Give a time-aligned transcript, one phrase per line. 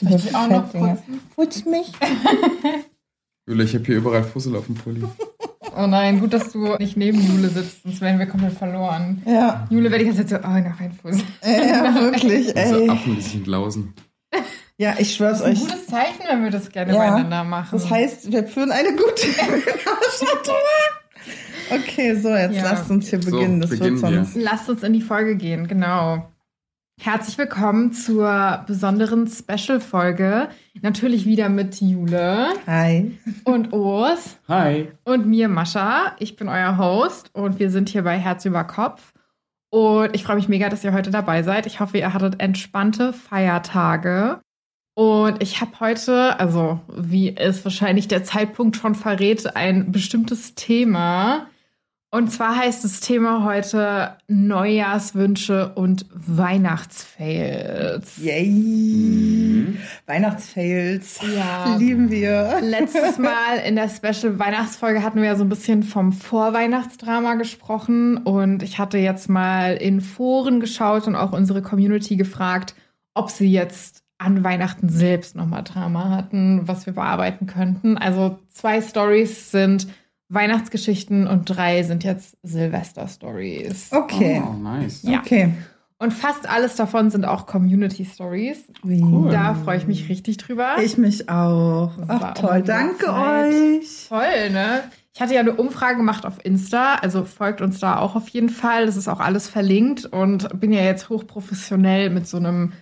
[0.00, 1.20] Soll ich auch noch putzen?
[1.34, 1.92] Putz mich.
[3.46, 5.04] Jule, ich habe hier überall Fussel auf dem Pulli.
[5.76, 9.22] Oh nein, gut, dass du nicht neben Jule sitzt, sonst wären wir komplett verloren.
[9.26, 9.66] Ja.
[9.70, 11.18] Jule werde ich jetzt so, oh, noch ein Fuß.
[11.44, 12.90] Ja, wirklich, So ey.
[12.90, 13.94] Affen, die sich entlausen.
[14.78, 15.68] Ja, ich schwör's Das ist ein euch.
[15.72, 17.68] gutes Zeichen, wenn wir das gerne Ja, beieinander machen.
[17.72, 20.54] Das heißt, wir führen eine gute Ausstattung.
[21.70, 22.62] Okay, so, jetzt Ja.
[22.64, 23.60] lasst uns hier So, beginnen.
[23.60, 24.24] Das beginnen wird wir.
[24.24, 24.36] sonst.
[24.36, 26.30] Lasst uns in die Folge gehen, genau.
[27.02, 30.50] Herzlich willkommen zur besonderen Special-Folge.
[30.82, 33.18] Natürlich wieder mit Jule Hi.
[33.44, 34.88] und Urs Hi.
[35.04, 36.14] und mir, Mascha.
[36.18, 39.14] Ich bin euer Host und wir sind hier bei Herz über Kopf.
[39.70, 41.64] Und ich freue mich mega, dass ihr heute dabei seid.
[41.64, 44.42] Ich hoffe, ihr hattet entspannte Feiertage.
[44.94, 51.46] Und ich habe heute, also wie es wahrscheinlich der Zeitpunkt schon verrät, ein bestimmtes Thema.
[52.12, 58.16] Und zwar heißt das Thema heute Neujahrswünsche und Weihnachtsfails.
[58.16, 58.48] Yay.
[58.48, 59.78] Mhm.
[60.06, 61.20] Weihnachtsfails.
[61.36, 61.76] Ja.
[61.76, 62.58] Lieben wir.
[62.62, 68.16] Letztes Mal in der Special Weihnachtsfolge hatten wir ja so ein bisschen vom Vorweihnachtsdrama gesprochen
[68.16, 72.74] und ich hatte jetzt mal in Foren geschaut und auch unsere Community gefragt,
[73.14, 77.96] ob sie jetzt an Weihnachten selbst nochmal Drama hatten, was wir bearbeiten könnten.
[77.96, 79.86] Also zwei Stories sind
[80.30, 83.90] Weihnachtsgeschichten und drei sind jetzt Silvester-Stories.
[83.92, 84.42] Okay.
[84.46, 85.02] Oh, nice.
[85.02, 85.20] Ja.
[85.20, 85.52] Okay.
[85.98, 88.64] Und fast alles davon sind auch Community-Stories.
[88.84, 89.30] Cool.
[89.30, 90.76] Da freue ich mich richtig drüber.
[90.82, 91.90] Ich mich auch.
[92.08, 93.52] Ach toll, danke Zeit.
[93.52, 94.06] euch.
[94.08, 94.84] Toll, ne?
[95.12, 98.48] Ich hatte ja eine Umfrage gemacht auf Insta, also folgt uns da auch auf jeden
[98.48, 98.86] Fall.
[98.86, 102.72] Das ist auch alles verlinkt und bin ja jetzt hochprofessionell mit so einem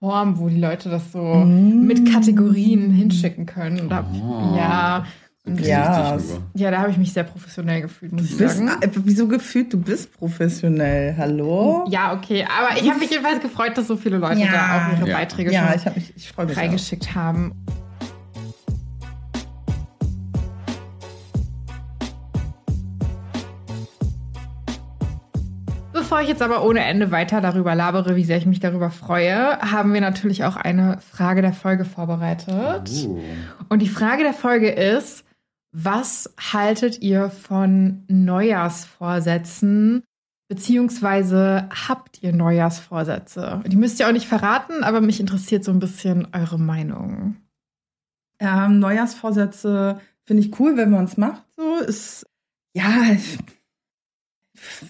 [0.00, 1.86] Form, wo die Leute das so Mm.
[1.86, 3.80] mit Kategorien hinschicken können.
[3.80, 4.56] Und da, Oh.
[4.56, 5.06] Ja,
[5.58, 6.18] Ja.
[6.54, 8.70] Ja, da habe ich mich sehr professionell gefühlt, muss ich Du bist, sagen.
[8.80, 11.14] äh, wieso gefühlt, du bist professionell?
[11.16, 11.84] Hallo?
[11.88, 14.46] Ja, okay, aber ich habe mich jedenfalls gefreut, dass so viele Leute Ja.
[14.52, 15.16] da auch ihre Ja.
[15.16, 16.50] Beiträge Ja, schon ich, mich, ich mich.
[16.50, 16.56] auch.
[16.56, 17.52] reingeschickt haben.
[25.92, 29.58] Bevor ich jetzt aber ohne Ende weiter darüber labere, wie sehr ich mich darüber freue,
[29.58, 32.88] haben wir natürlich auch eine Frage der Folge vorbereitet.
[33.06, 33.20] Uh.
[33.68, 35.24] Und die Frage der Folge ist,
[35.72, 40.02] was haltet ihr von Neujahrsvorsätzen?
[40.48, 43.62] Beziehungsweise habt ihr Neujahrsvorsätze?
[43.66, 47.36] Die müsst ihr auch nicht verraten, aber mich interessiert so ein bisschen eure Meinung.
[48.40, 51.44] Ähm, Neujahrsvorsätze finde ich cool, wenn man es macht.
[51.56, 52.26] So ist
[52.74, 53.16] ja,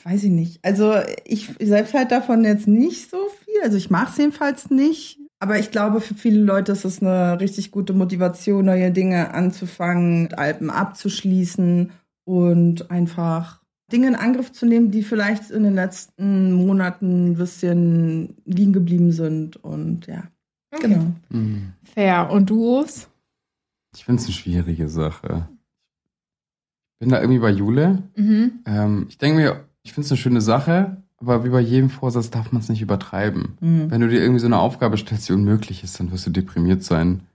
[0.05, 0.65] weiß ich nicht.
[0.65, 3.63] Also ich selbst halt davon jetzt nicht so viel.
[3.63, 5.20] Also ich mache es jedenfalls nicht.
[5.43, 10.33] Aber ich glaube, für viele Leute ist es eine richtig gute Motivation, neue Dinge anzufangen,
[10.35, 11.91] Alpen abzuschließen
[12.25, 18.37] und einfach Dinge in Angriff zu nehmen, die vielleicht in den letzten Monaten ein bisschen
[18.45, 19.57] liegen geblieben sind.
[19.57, 20.25] Und ja,
[20.79, 21.07] genau.
[21.31, 21.73] Mhm.
[21.83, 22.31] Fair.
[22.31, 23.09] Und du, Urs?
[23.97, 25.49] Ich finde es eine schwierige Sache.
[26.93, 28.03] Ich bin da irgendwie bei Jule.
[28.15, 28.61] Mhm.
[28.67, 32.31] Ähm, ich denke mir, ich finde es eine schöne Sache, aber wie bei jedem Vorsatz
[32.31, 33.57] darf man es nicht übertreiben.
[33.61, 33.91] Mhm.
[33.91, 36.83] Wenn du dir irgendwie so eine Aufgabe stellst, die unmöglich ist, dann wirst du deprimiert
[36.83, 37.27] sein.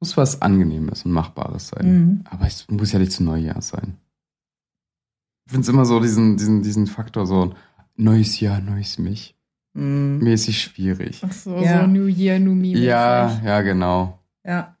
[0.00, 1.86] Muss was Angenehmes und Machbares sein.
[1.92, 2.24] Mhm.
[2.30, 3.98] Aber es muss ja nicht zu Neujahr sein.
[5.46, 7.54] Ich finde es immer so diesen, diesen, diesen Faktor so,
[7.96, 9.36] neues Jahr, neues mich.
[9.74, 10.18] Mhm.
[10.22, 11.22] Mäßig schwierig.
[11.24, 11.82] Ach so, Ja.
[11.82, 12.68] so New Year, New Me.
[12.78, 14.18] Ja, ja, genau.
[14.44, 14.74] Ja,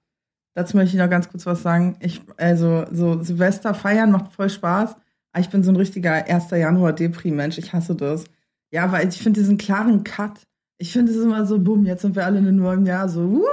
[0.54, 1.96] dazu möchte ich noch ganz kurz was sagen.
[2.00, 4.96] Ich, also, so Silvester feiern macht voll Spaß.
[5.32, 6.50] Aber ich bin so ein richtiger 1.
[6.50, 7.58] Januar-Depri-Mensch.
[7.58, 8.24] Ich hasse das.
[8.70, 10.40] Ja, weil ich finde diesen klaren Cut.
[10.78, 13.28] Ich finde es immer so, bumm, jetzt sind wir alle in einem neuen Jahr so,
[13.30, 13.44] wuhu,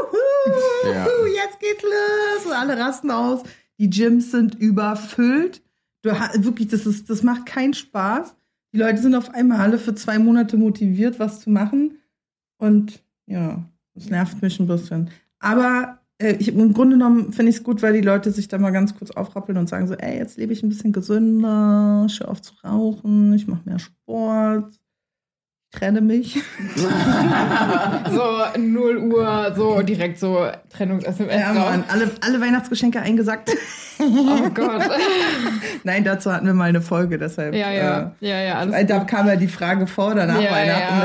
[0.85, 1.05] Ja.
[1.35, 2.45] jetzt geht's los.
[2.45, 3.41] Und alle rasten aus.
[3.79, 5.61] Die Gyms sind überfüllt.
[6.03, 8.33] Du, ha- wirklich, das, ist, das macht keinen Spaß.
[8.73, 11.97] Die Leute sind auf einmal alle für zwei Monate motiviert, was zu machen.
[12.57, 13.63] Und ja,
[13.94, 15.09] das nervt mich ein bisschen.
[15.39, 18.72] Aber ich, im Grunde genommen finde ich es gut, weil die Leute sich da mal
[18.72, 22.29] ganz kurz aufrappeln und sagen so, ey, jetzt lebe ich ein bisschen gesünder, ich höre
[22.29, 24.73] auf zu rauchen, ich mache mehr Sport,
[25.72, 26.41] ich trenne mich.
[28.09, 31.53] So 0 Uhr, so direkt so Trennungs-SMS Ja.
[31.53, 33.51] Mann, alle, alle Weihnachtsgeschenke eingesackt.
[34.00, 34.89] Oh Gott.
[35.83, 37.53] Nein, dazu hatten wir mal eine Folge, deshalb.
[37.53, 38.15] Ja, ja.
[38.21, 39.07] Ja, ja, alles Äh, da gut.
[39.07, 40.95] kam ja die Frage vor oder nach ja, Weihnachten.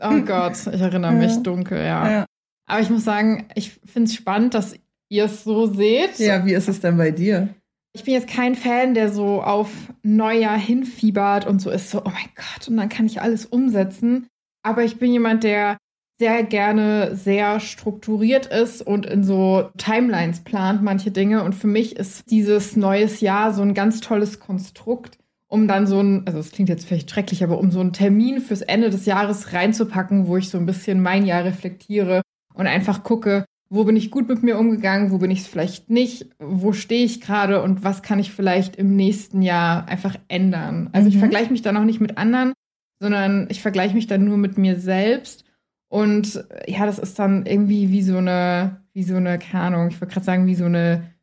[0.00, 0.10] ja.
[0.10, 0.20] Ne?
[0.20, 1.40] Oh Gott, ich erinnere mich Ja.
[1.40, 2.24] dunkel, ja.
[2.68, 4.74] Aber ich muss sagen, ich finde es spannend, dass
[5.08, 6.18] ihr es so seht.
[6.18, 7.48] ja, wie ist es denn bei dir?
[7.94, 9.70] Ich bin jetzt kein Fan, der so auf
[10.02, 14.28] Neujahr hinfiebert und so ist so, oh mein Gott, und dann kann ich alles umsetzen.
[14.62, 15.78] Aber ich bin jemand, der
[16.18, 21.44] sehr gerne sehr strukturiert ist und in so Timelines plant manche Dinge.
[21.44, 25.16] Und für mich ist dieses neues Jahr so ein ganz tolles Konstrukt,
[25.46, 28.40] um dann so ein, also es klingt jetzt vielleicht schrecklich, aber um so einen Termin
[28.40, 32.22] fürs Ende des Jahres reinzupacken, wo ich so ein bisschen mein Jahr reflektiere
[32.58, 35.90] und einfach gucke, wo bin ich gut mit mir umgegangen, wo bin ich es vielleicht
[35.90, 40.90] nicht, wo stehe ich gerade und was kann ich vielleicht im nächsten Jahr einfach ändern.
[40.92, 41.14] Also mhm.
[41.14, 42.52] ich vergleiche mich dann auch nicht mit anderen,
[43.00, 45.44] sondern ich vergleiche mich dann nur mit mir selbst.
[45.88, 50.00] Und ja, das ist dann irgendwie wie so eine, wie so eine, keine Ahnung, ich
[50.00, 51.14] würde gerade sagen, wie so eine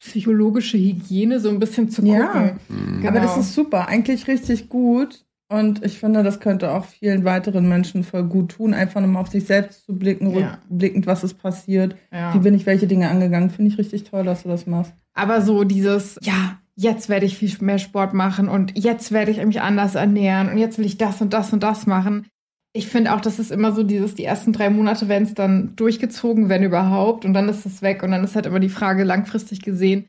[0.00, 2.16] psychologische Hygiene, so ein bisschen zu gucken.
[2.18, 3.08] Ja, genau.
[3.08, 5.25] aber das ist super, eigentlich richtig gut.
[5.48, 9.20] Und ich finde, das könnte auch vielen weiteren Menschen voll gut tun, einfach nur mal
[9.20, 10.54] auf sich selbst zu blicken, ja.
[10.54, 12.34] rückblickend, was ist passiert, ja.
[12.34, 13.50] wie bin ich welche Dinge angegangen.
[13.50, 14.92] Finde ich richtig toll, dass du das machst.
[15.14, 19.44] Aber so dieses, ja, jetzt werde ich viel mehr Sport machen und jetzt werde ich
[19.44, 22.26] mich anders ernähren und jetzt will ich das und das und das machen.
[22.72, 25.74] Ich finde auch, das ist immer so dieses, die ersten drei Monate werden es dann
[25.76, 28.02] durchgezogen, wenn überhaupt, und dann ist es weg.
[28.02, 30.06] Und dann ist halt immer die Frage langfristig gesehen,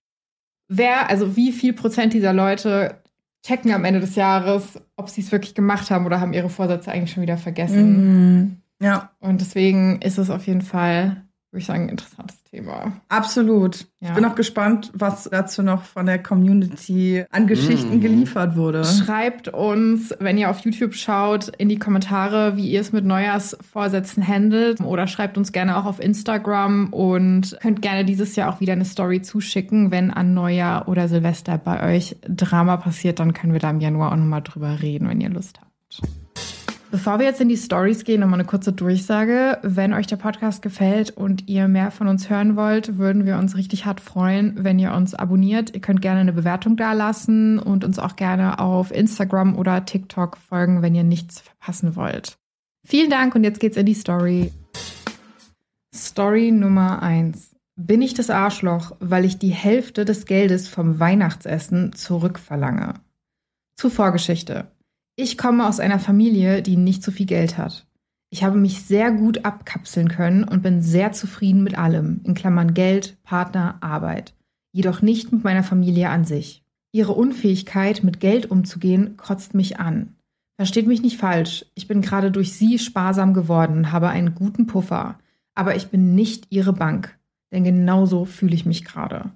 [0.68, 3.01] wer, also wie viel Prozent dieser Leute
[3.48, 6.92] checken am Ende des Jahres, ob sie es wirklich gemacht haben oder haben ihre Vorsätze
[6.92, 8.34] eigentlich schon wieder vergessen.
[8.36, 8.58] Mhm.
[8.82, 9.12] Ja.
[9.20, 11.24] Und deswegen ist es auf jeden Fall,
[11.57, 12.94] würde ich sagen, ein interessantes Thema.
[13.09, 13.88] Absolut.
[14.00, 14.09] Ja.
[14.09, 18.01] Ich bin auch gespannt, was dazu noch von der Community an Geschichten mhm.
[18.01, 18.83] geliefert wurde.
[18.83, 24.27] Schreibt uns, wenn ihr auf YouTube schaut, in die Kommentare, wie ihr es mit Neujahrsvorsätzen
[24.27, 24.81] handelt.
[24.81, 28.86] Oder schreibt uns gerne auch auf Instagram und könnt gerne dieses Jahr auch wieder eine
[28.86, 33.19] Story zuschicken, wenn an Neujahr oder Silvester bei euch Drama passiert.
[33.19, 36.01] Dann können wir da im Januar auch nochmal drüber reden, wenn ihr Lust habt.
[36.89, 39.60] Bevor wir jetzt in die Stories gehen, nochmal eine kurze Durchsage.
[39.62, 43.57] Wenn euch der Podcast gefällt und ihr mehr von uns hören wollt, würden wir uns
[43.57, 45.74] richtig hart freuen, wenn ihr uns abonniert.
[45.74, 50.81] Ihr könnt gerne eine Bewertung dalassen und uns auch gerne auf Instagram oder TikTok folgen,
[50.81, 52.38] wenn ihr nichts verpassen wollt.
[52.86, 54.54] Vielen Dank und jetzt geht's in die Story.
[55.94, 61.92] Story Nummer eins: Bin ich das Arschloch, weil ich die Hälfte des Geldes vom Weihnachtsessen
[61.92, 62.94] zurückverlange?
[63.75, 64.72] Zur Vorgeschichte.
[65.19, 67.88] Ich komme aus einer Familie, die nicht so viel Geld hat.
[68.30, 72.75] Ich habe mich sehr gut abkapseln können und bin sehr zufrieden mit allem, in Klammern
[72.75, 74.36] Geld, Partner, Arbeit.
[74.74, 76.64] Jedoch nicht mit meiner Familie an sich.
[76.92, 80.14] Ihre Unfähigkeit, mit Geld umzugehen, kotzt mich an.
[80.56, 84.68] Versteht mich nicht falsch, ich bin gerade durch sie sparsam geworden und habe einen guten
[84.68, 85.18] Puffer.
[85.56, 87.18] Aber ich bin nicht ihre Bank,
[87.52, 89.31] denn genauso fühle ich mich gerade.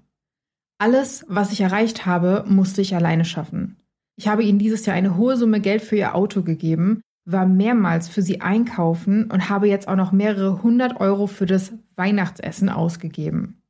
[0.78, 3.78] Alles, was ich erreicht habe, musste ich alleine schaffen.
[4.18, 8.10] Ich habe ihnen dieses Jahr eine hohe Summe Geld für ihr Auto gegeben, war mehrmals
[8.10, 13.62] für sie einkaufen und habe jetzt auch noch mehrere hundert Euro für das Weihnachtsessen ausgegeben.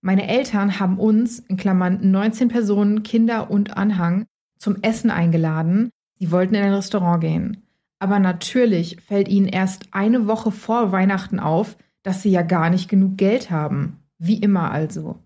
[0.00, 4.26] Meine Eltern haben uns, in Klammern 19 Personen, Kinder und Anhang,
[4.58, 5.90] zum Essen eingeladen.
[6.18, 7.62] Sie wollten in ein Restaurant gehen.
[7.98, 12.88] Aber natürlich fällt ihnen erst eine Woche vor Weihnachten auf, dass sie ja gar nicht
[12.88, 13.98] genug Geld haben.
[14.18, 15.18] Wie immer also.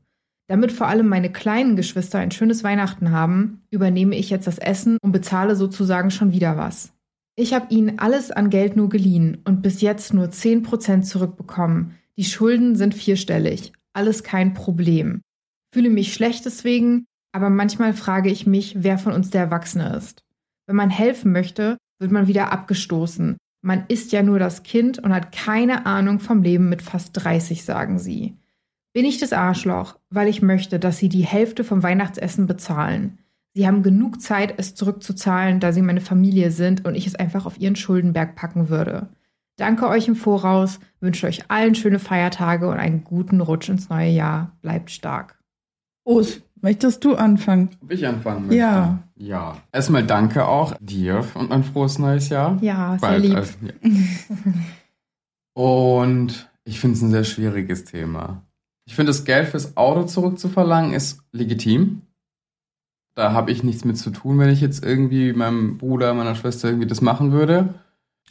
[0.53, 4.99] Damit vor allem meine kleinen Geschwister ein schönes Weihnachten haben, übernehme ich jetzt das Essen
[5.01, 6.93] und bezahle sozusagen schon wieder was.
[7.37, 11.95] Ich habe ihnen alles an Geld nur geliehen und bis jetzt nur 10% zurückbekommen.
[12.19, 13.73] Die Schulden sind vierstellig.
[13.95, 15.23] Alles kein Problem.
[15.73, 20.23] Fühle mich schlecht deswegen, aber manchmal frage ich mich, wer von uns der Erwachsene ist.
[20.67, 23.39] Wenn man helfen möchte, wird man wieder abgestoßen.
[23.63, 27.65] Man ist ja nur das Kind und hat keine Ahnung vom Leben mit fast 30,
[27.65, 28.37] sagen sie.
[28.93, 33.19] Bin ich das Arschloch, weil ich möchte, dass sie die Hälfte vom Weihnachtsessen bezahlen.
[33.55, 37.47] Sie haben genug Zeit, es zurückzuzahlen, da sie meine Familie sind und ich es einfach
[37.47, 39.09] auf ihren Schuldenberg packen würde.
[39.57, 44.11] Danke euch im Voraus, wünsche euch allen schöne Feiertage und einen guten Rutsch ins neue
[44.11, 44.57] Jahr.
[44.63, 45.39] Bleibt stark.
[46.05, 47.71] Os, möchtest du anfangen?
[47.83, 48.57] Ob ich anfangen möchte?
[48.57, 49.03] Ja.
[49.17, 49.59] Ja.
[49.71, 52.59] Erstmal danke auch dir und ein frohes neues Jahr.
[52.63, 53.37] Ja, sehr Bald, lieb.
[53.37, 53.73] Also, ja.
[55.55, 58.43] und ich finde es ein sehr schwieriges Thema.
[58.93, 62.03] Ich finde, das Geld fürs Auto zurückzuverlangen ist legitim.
[63.15, 66.69] Da habe ich nichts mit zu tun, wenn ich jetzt irgendwie meinem Bruder, meiner Schwester
[66.69, 67.73] irgendwie das machen würde.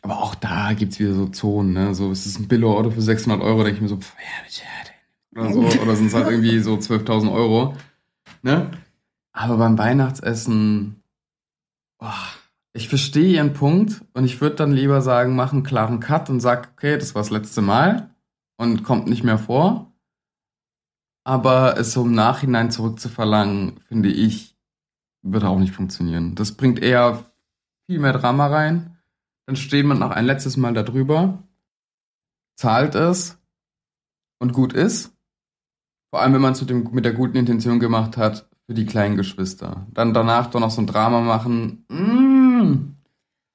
[0.04, 1.96] Aber auch da gibt es wieder so Zonen, ne?
[1.96, 3.98] So, es ist ein Billo-Auto für 600 Euro, denke ich mir so,
[5.36, 7.76] oder so, oder sind es halt irgendwie so 12.000 Euro,
[8.44, 8.70] ne?
[9.34, 11.02] Aber beim Weihnachtsessen,
[11.98, 12.14] boah,
[12.74, 16.40] ich verstehe ihren Punkt und ich würde dann lieber sagen, mach einen klaren Cut und
[16.40, 18.12] sag, okay, das war das letzte Mal
[18.58, 19.91] und kommt nicht mehr vor.
[21.24, 24.58] Aber es so im Nachhinein zurückzuverlangen, finde ich,
[25.22, 26.36] wird auch nicht funktionieren.
[26.36, 27.24] Das bringt eher
[27.86, 28.98] viel mehr Drama rein.
[29.46, 31.44] Dann steht man noch ein letztes Mal darüber,
[32.56, 33.38] zahlt es
[34.40, 35.14] und gut ist.
[36.10, 39.16] Vor allem, wenn man es mit, mit der guten Intention gemacht hat für die kleinen
[39.16, 39.88] Geschwister.
[39.94, 41.86] Dann danach doch noch so ein Drama machen.
[41.90, 42.96] Mm.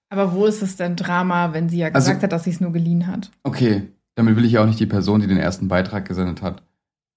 [0.08, 2.50] Aber wo ist es denn Drama, wenn sie ja also gesagt also, hat, dass sie
[2.50, 3.30] es nur geliehen hat?
[3.42, 6.62] Okay, damit will ich ja auch nicht die Person, die den ersten Beitrag gesendet hat,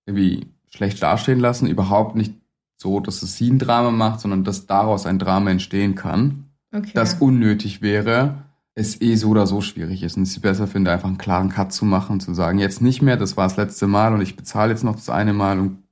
[0.10, 1.68] irgendwie schlecht dastehen lassen.
[1.68, 2.34] Überhaupt nicht
[2.78, 6.92] so, dass es sie ein Drama macht, sondern dass daraus ein Drama entstehen kann, okay.
[6.94, 8.46] das unnötig wäre.
[8.76, 11.74] es eh so oder so schwierig ist und ich besser finde, einfach einen klaren Cut
[11.74, 14.72] zu machen, zu sagen, jetzt nicht mehr, das war das letzte Mal und ich bezahle
[14.72, 15.84] jetzt noch das eine Mal und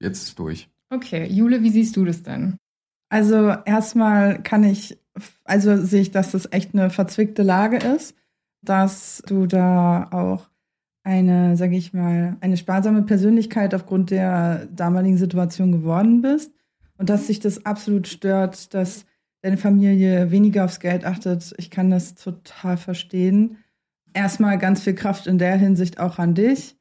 [0.00, 0.68] jetzt ist durch.
[0.90, 2.56] Okay, Jule, wie siehst du das denn?
[3.08, 4.96] Also erstmal kann ich,
[5.44, 8.14] also sehe ich, dass das echt eine verzwickte Lage ist,
[8.62, 10.48] dass du da auch
[11.06, 16.50] eine, sage ich mal, eine sparsame Persönlichkeit aufgrund der damaligen Situation geworden bist
[16.98, 19.06] und dass sich das absolut stört, dass
[19.40, 21.54] deine Familie weniger aufs Geld achtet.
[21.58, 23.58] Ich kann das total verstehen.
[24.14, 26.76] Erstmal ganz viel Kraft in der Hinsicht auch an dich.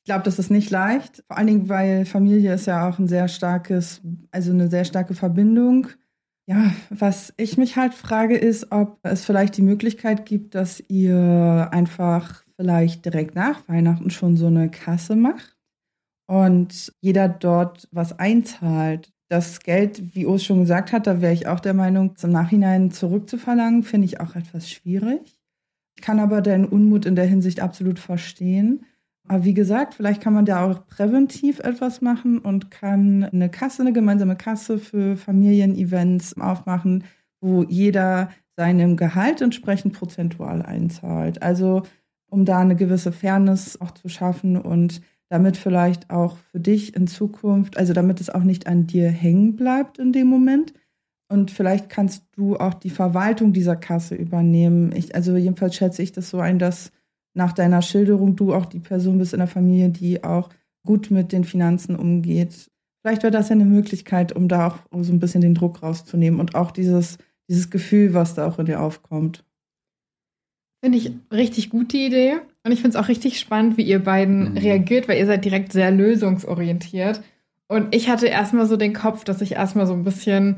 [0.00, 1.24] Ich glaube, das ist nicht leicht.
[1.26, 5.14] Vor allen Dingen, weil Familie ist ja auch ein sehr starkes, also eine sehr starke
[5.14, 5.86] Verbindung.
[6.46, 11.68] Ja, was ich mich halt frage, ist, ob es vielleicht die Möglichkeit gibt, dass ihr
[11.72, 15.56] einfach vielleicht direkt nach Weihnachten schon so eine Kasse macht
[16.26, 19.12] und jeder dort was einzahlt.
[19.28, 22.90] Das Geld, wie Urs schon gesagt hat, da wäre ich auch der Meinung, zum Nachhinein
[22.90, 25.40] zurückzuverlangen, finde ich auch etwas schwierig.
[25.96, 28.84] Ich kann aber deinen Unmut in der Hinsicht absolut verstehen.
[29.28, 33.82] Aber wie gesagt, vielleicht kann man da auch präventiv etwas machen und kann eine Kasse,
[33.82, 37.04] eine gemeinsame Kasse für Familienevents aufmachen,
[37.40, 41.42] wo jeder seinem Gehalt entsprechend prozentual einzahlt.
[41.42, 41.82] Also
[42.28, 47.06] um da eine gewisse Fairness auch zu schaffen und damit vielleicht auch für dich in
[47.06, 50.72] Zukunft, also damit es auch nicht an dir hängen bleibt in dem Moment.
[51.28, 54.92] Und vielleicht kannst du auch die Verwaltung dieser Kasse übernehmen.
[54.94, 56.92] Ich, also jedenfalls schätze ich das so ein, dass
[57.34, 60.48] nach deiner Schilderung du auch die Person bist in der Familie, die auch
[60.84, 62.70] gut mit den Finanzen umgeht.
[63.02, 66.40] Vielleicht wäre das ja eine Möglichkeit, um da auch so ein bisschen den Druck rauszunehmen
[66.40, 67.18] und auch dieses,
[67.48, 69.44] dieses Gefühl, was da auch in dir aufkommt.
[70.82, 72.34] Finde ich richtig gut die Idee.
[72.64, 74.58] Und ich finde es auch richtig spannend, wie ihr beiden mhm.
[74.58, 77.22] reagiert, weil ihr seid direkt sehr lösungsorientiert.
[77.68, 80.56] Und ich hatte erstmal so den Kopf, dass ich erstmal so ein bisschen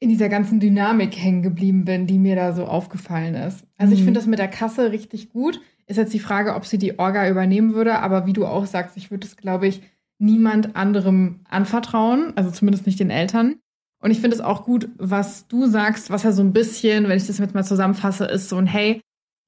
[0.00, 3.64] in dieser ganzen Dynamik hängen geblieben bin, die mir da so aufgefallen ist.
[3.76, 3.98] Also mhm.
[3.98, 5.60] ich finde das mit der Kasse richtig gut.
[5.86, 8.96] Ist jetzt die Frage, ob sie die Orga übernehmen würde, aber wie du auch sagst,
[8.96, 9.82] ich würde es, glaube ich,
[10.18, 13.56] niemand anderem anvertrauen, also zumindest nicht den Eltern.
[13.98, 17.16] Und ich finde es auch gut, was du sagst, was ja so ein bisschen, wenn
[17.16, 19.00] ich das jetzt mal zusammenfasse, ist so ein Hey,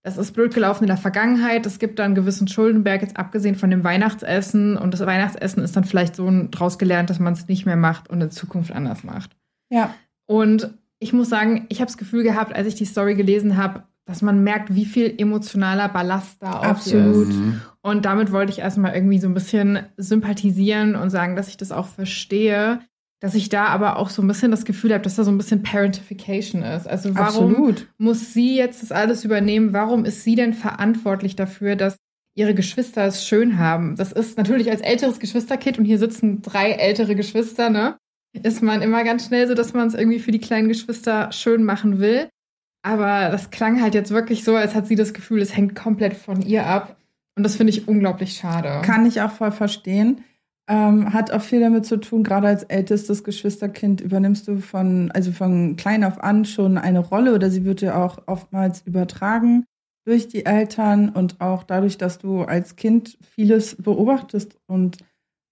[0.07, 1.67] das ist blöd gelaufen in der Vergangenheit.
[1.67, 4.77] Es gibt da einen gewissen Schuldenberg, jetzt abgesehen von dem Weihnachtsessen.
[4.77, 8.09] Und das Weihnachtsessen ist dann vielleicht so draus gelernt, dass man es nicht mehr macht
[8.09, 9.37] und in Zukunft anders macht.
[9.69, 9.93] Ja.
[10.27, 13.83] Und ich muss sagen, ich habe das Gefühl gehabt, als ich die Story gelesen habe,
[14.05, 17.29] dass man merkt, wie viel emotionaler Ballast da auf Absolut.
[17.29, 17.41] ist.
[17.83, 21.73] Und damit wollte ich erstmal irgendwie so ein bisschen sympathisieren und sagen, dass ich das
[21.73, 22.79] auch verstehe,
[23.26, 25.37] dass ich da aber auch so ein bisschen das Gefühl habe, dass da so ein
[25.37, 26.87] bisschen Parentification ist.
[26.87, 27.88] Also warum Absolut.
[27.99, 29.73] muss sie jetzt das alles übernehmen?
[29.73, 31.97] Warum ist sie denn verantwortlich dafür, dass
[32.37, 33.97] ihre Geschwister es schön haben?
[33.97, 37.97] Das ist natürlich als älteres Geschwisterkind und hier sitzen drei ältere Geschwister, ne?
[38.33, 41.64] Ist man immer ganz schnell so, dass man es irgendwie für die kleinen Geschwister schön
[41.64, 42.28] machen will.
[42.85, 46.14] Aber das klang halt jetzt wirklich so, als hat sie das Gefühl, es hängt komplett
[46.14, 46.97] von ihr ab.
[47.35, 48.83] Und das finde ich unglaublich schade.
[48.85, 50.23] Kann ich auch voll verstehen.
[50.68, 55.30] Ähm, hat auch viel damit zu tun, gerade als ältestes Geschwisterkind übernimmst du von, also
[55.30, 59.64] von klein auf an schon eine Rolle oder sie wird dir auch oftmals übertragen
[60.04, 64.99] durch die Eltern und auch dadurch, dass du als Kind vieles beobachtest und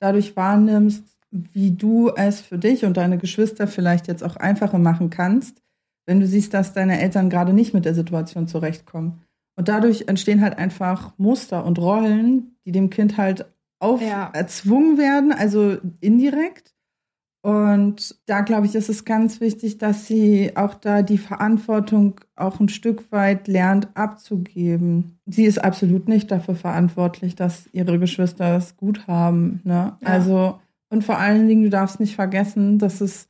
[0.00, 5.10] dadurch wahrnimmst, wie du es für dich und deine Geschwister vielleicht jetzt auch einfacher machen
[5.10, 5.62] kannst,
[6.06, 9.22] wenn du siehst, dass deine Eltern gerade nicht mit der Situation zurechtkommen.
[9.56, 13.46] Und dadurch entstehen halt einfach Muster und Rollen, die dem Kind halt
[13.78, 14.30] auf ja.
[14.32, 16.74] erzwungen werden, also indirekt.
[17.44, 22.58] Und da glaube ich, ist es ganz wichtig, dass sie auch da die Verantwortung auch
[22.58, 25.18] ein Stück weit lernt abzugeben.
[25.26, 29.60] Sie ist absolut nicht dafür verantwortlich, dass ihre Geschwister es gut haben.
[29.62, 29.94] Ne?
[30.00, 30.08] Ja.
[30.08, 33.28] Also, und vor allen Dingen, du darfst nicht vergessen, dass es,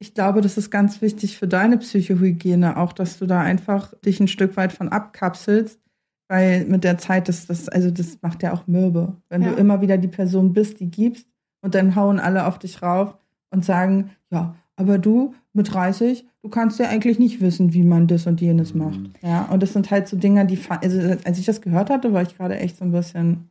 [0.00, 4.20] ich glaube, das ist ganz wichtig für deine Psychohygiene auch, dass du da einfach dich
[4.20, 5.80] ein Stück weit von abkapselst
[6.30, 9.16] weil mit der Zeit, das, das, also das macht ja auch mürbe.
[9.28, 9.50] Wenn ja.
[9.50, 11.26] du immer wieder die Person bist, die gibst
[11.60, 13.16] und dann hauen alle auf dich rauf
[13.50, 18.06] und sagen, ja, aber du mit 30, du kannst ja eigentlich nicht wissen, wie man
[18.06, 18.80] das und jenes mhm.
[18.80, 19.00] macht.
[19.22, 22.22] Ja, und das sind halt so Dinge, die, also als ich das gehört hatte, war
[22.22, 23.48] ich gerade echt so ein bisschen,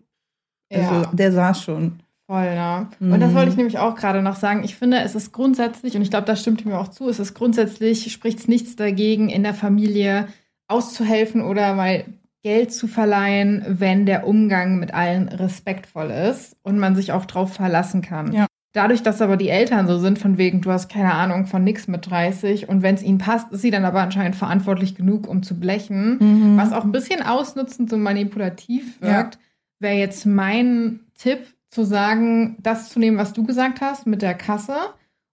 [0.74, 1.12] also ja.
[1.12, 2.00] der saß schon.
[2.28, 2.90] Voll, ja.
[3.02, 3.12] Mhm.
[3.12, 4.64] Und das wollte ich nämlich auch gerade noch sagen.
[4.64, 7.34] Ich finde, es ist grundsätzlich, und ich glaube, da stimmt mir auch zu, es ist
[7.34, 10.30] grundsätzlich, spricht es nichts dagegen, in der Familie
[10.70, 12.06] auszuhelfen oder mal
[12.42, 17.54] Geld zu verleihen, wenn der Umgang mit allen respektvoll ist und man sich auch drauf
[17.54, 18.32] verlassen kann.
[18.32, 18.48] Ja.
[18.72, 21.88] Dadurch, dass aber die Eltern so sind, von wegen, du hast keine Ahnung von nix
[21.88, 25.42] mit 30 und wenn es ihnen passt, ist sie dann aber anscheinend verantwortlich genug, um
[25.42, 26.58] zu blechen, mhm.
[26.58, 29.42] was auch ein bisschen ausnutzend so manipulativ wirkt, ja.
[29.80, 34.36] wäre jetzt mein Tipp zu sagen, das zu nehmen, was du gesagt hast mit der
[34.36, 34.76] Kasse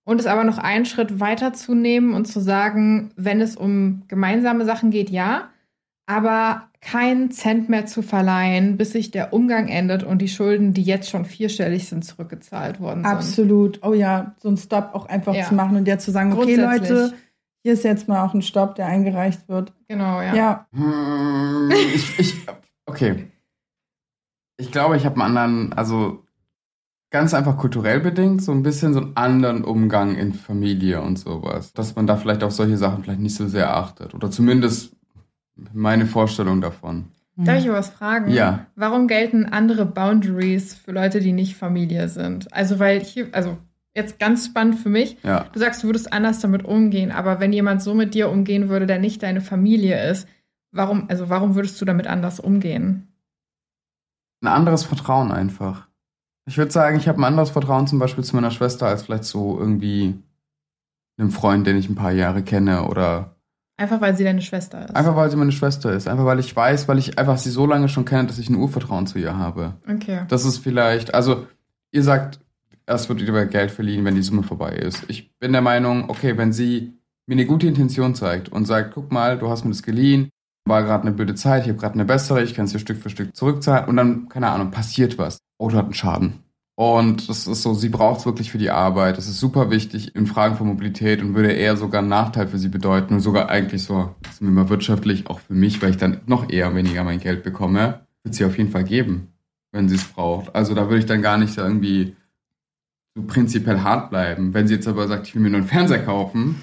[0.05, 4.03] Und es aber noch einen Schritt weiter zu nehmen und zu sagen, wenn es um
[4.09, 5.51] gemeinsame Sachen geht, ja,
[6.07, 10.85] aber keinen Cent mehr zu verleihen, bis sich der Umgang endet und die Schulden, die
[10.85, 13.13] jetzt schon vierstellig sind, zurückgezahlt worden sind.
[13.13, 13.81] Absolut.
[13.83, 15.45] Oh ja, so einen Stop auch einfach ja.
[15.45, 17.13] zu machen und ja zu sagen, okay Leute,
[17.65, 19.73] hier ist jetzt mal auch ein Stopp, der eingereicht wird.
[19.89, 20.35] Genau, ja.
[20.37, 20.67] Ja.
[20.73, 22.35] Hm, ich, ich,
[22.87, 23.33] okay.
[24.57, 26.23] Ich glaube, ich habe einen anderen, also
[27.11, 31.73] ganz einfach kulturell bedingt, so ein bisschen so einen anderen Umgang in Familie und sowas.
[31.73, 34.15] Dass man da vielleicht auf solche Sachen vielleicht nicht so sehr achtet.
[34.15, 34.96] Oder zumindest
[35.73, 37.07] meine Vorstellung davon.
[37.37, 38.31] Darf ich aber was fragen?
[38.31, 38.67] Ja.
[38.77, 42.53] Warum gelten andere Boundaries für Leute, die nicht Familie sind?
[42.53, 43.59] Also, weil hier, also
[43.95, 45.19] jetzt ganz spannend für mich.
[45.23, 45.47] Ja.
[45.53, 48.87] Du sagst, du würdest anders damit umgehen, aber wenn jemand so mit dir umgehen würde,
[48.87, 50.29] der nicht deine Familie ist,
[50.71, 53.09] warum, also warum würdest du damit anders umgehen?
[54.43, 55.89] Ein anderes Vertrauen einfach.
[56.47, 59.25] Ich würde sagen, ich habe ein anderes Vertrauen zum Beispiel zu meiner Schwester als vielleicht
[59.25, 60.15] so irgendwie
[61.19, 63.36] einem Freund, den ich ein paar Jahre kenne oder
[63.79, 64.97] Einfach weil sie deine Schwester ist.
[64.97, 66.09] Einfach weil sie meine Schwester ist.
[66.09, 68.57] Einfach weil ich weiß, weil ich einfach sie so lange schon kenne, dass ich ein
[68.57, 69.75] Urvertrauen zu ihr habe.
[69.89, 70.23] Okay.
[70.29, 71.47] Das ist vielleicht, also
[71.93, 72.41] ihr sagt,
[72.87, 75.05] erst wird ihr Geld verliehen, wenn die Summe vorbei ist.
[75.09, 76.95] Ich bin der Meinung, okay, wenn sie
[77.27, 80.31] mir eine gute Intention zeigt und sagt, guck mal, du hast mir das geliehen,
[80.67, 82.99] war gerade eine blöde Zeit, ich habe gerade eine bessere, ich kann es dir Stück
[82.99, 85.39] für Stück zurückzahlen und dann, keine Ahnung, passiert was.
[85.59, 86.46] Auto hat einen Schaden.
[86.79, 89.17] Und das ist so, sie braucht es wirklich für die Arbeit.
[89.17, 92.59] Das ist super wichtig in Fragen von Mobilität und würde eher sogar einen Nachteil für
[92.59, 95.91] sie bedeuten und sogar eigentlich so, das ist mir mal wirtschaftlich, auch für mich, weil
[95.91, 99.33] ich dann noch eher weniger mein Geld bekomme, wird sie auf jeden Fall geben,
[99.73, 100.55] wenn sie es braucht.
[100.55, 102.15] Also da würde ich dann gar nicht irgendwie
[103.15, 104.53] so prinzipiell hart bleiben.
[104.53, 106.61] Wenn sie jetzt aber sagt, ich will mir nur einen Fernseher kaufen,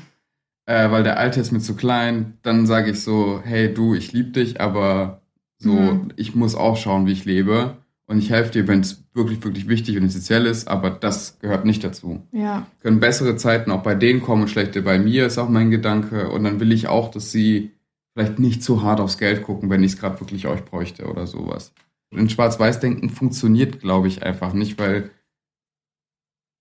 [0.67, 4.13] äh, weil der alte ist mir zu klein, dann sage ich so, hey du, ich
[4.13, 5.22] liebe dich, aber
[5.58, 6.13] so, mhm.
[6.17, 9.68] ich muss auch schauen, wie ich lebe und ich helfe dir, wenn es wirklich, wirklich
[9.68, 12.28] wichtig und essentiell ist, aber das gehört nicht dazu.
[12.32, 12.68] Ja.
[12.82, 16.30] Können bessere Zeiten auch bei denen kommen und schlechte bei mir, ist auch mein Gedanke.
[16.30, 17.72] Und dann will ich auch, dass sie
[18.14, 21.28] vielleicht nicht zu hart aufs Geld gucken, wenn ich es gerade wirklich euch bräuchte oder
[21.28, 21.74] sowas.
[22.12, 25.10] In Schwarz-Weiß-Denken funktioniert, glaube ich, einfach nicht, weil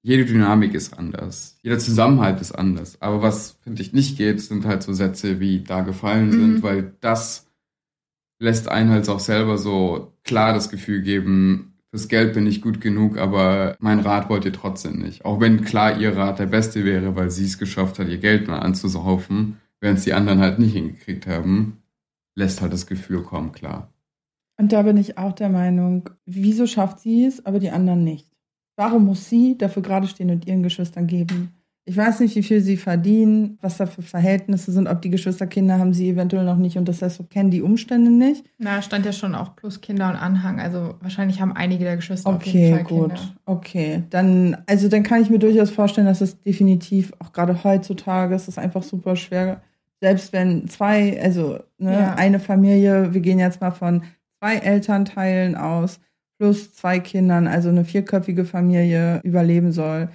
[0.03, 1.59] jede Dynamik ist anders.
[1.63, 3.01] Jeder Zusammenhalt ist anders.
[3.01, 6.33] Aber was, finde ich, nicht geht, sind halt so Sätze wie da gefallen mhm.
[6.33, 7.52] sind, weil das
[8.43, 12.81] lässt einen halt auch selber so klar das Gefühl geben, fürs Geld bin ich gut
[12.81, 15.25] genug, aber mein Rat wollt ihr trotzdem nicht.
[15.25, 18.49] Auch wenn klar ihr Rat der beste wäre, weil sie es geschafft hat, ihr Geld
[18.49, 21.83] mal anzusaufen, während es die anderen halt nicht hingekriegt haben,
[22.35, 23.93] lässt halt das Gefühl kommen, klar.
[24.59, 28.27] Und da bin ich auch der Meinung, wieso schafft sie es, aber die anderen nicht?
[28.77, 31.53] Warum muss sie dafür gerade stehen und ihren Geschwistern geben?
[31.85, 35.81] Ich weiß nicht, wie viel sie verdienen, was da für Verhältnisse sind, ob die Geschwisterkinder
[35.81, 38.45] haben sie eventuell noch nicht und das heißt, so kennen die Umstände nicht.
[38.59, 40.61] Na, stand ja schon auch plus Kinder und Anhang.
[40.61, 43.15] Also wahrscheinlich haben einige der Geschwister okay, auf jeden Fall gut.
[43.15, 43.37] Kinder.
[43.47, 48.37] Okay, dann, also dann kann ich mir durchaus vorstellen, dass es definitiv, auch gerade heutzutage,
[48.37, 49.61] ist es einfach super schwer,
[50.01, 52.15] selbst wenn zwei, also ne, ja.
[52.15, 54.05] eine Familie, wir gehen jetzt mal von
[54.39, 55.99] zwei Elternteilen aus,
[56.39, 60.09] plus zwei Kindern, also eine vierköpfige Familie überleben soll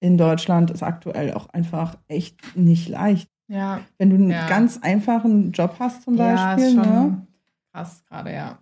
[0.00, 3.28] in Deutschland ist aktuell auch einfach echt nicht leicht.
[3.48, 3.80] Ja.
[3.98, 4.48] Wenn du einen ja.
[4.48, 6.64] ganz einfachen Job hast zum Beispiel.
[6.64, 7.26] Ja, ist schon ne?
[7.72, 8.58] krass gerade, ja.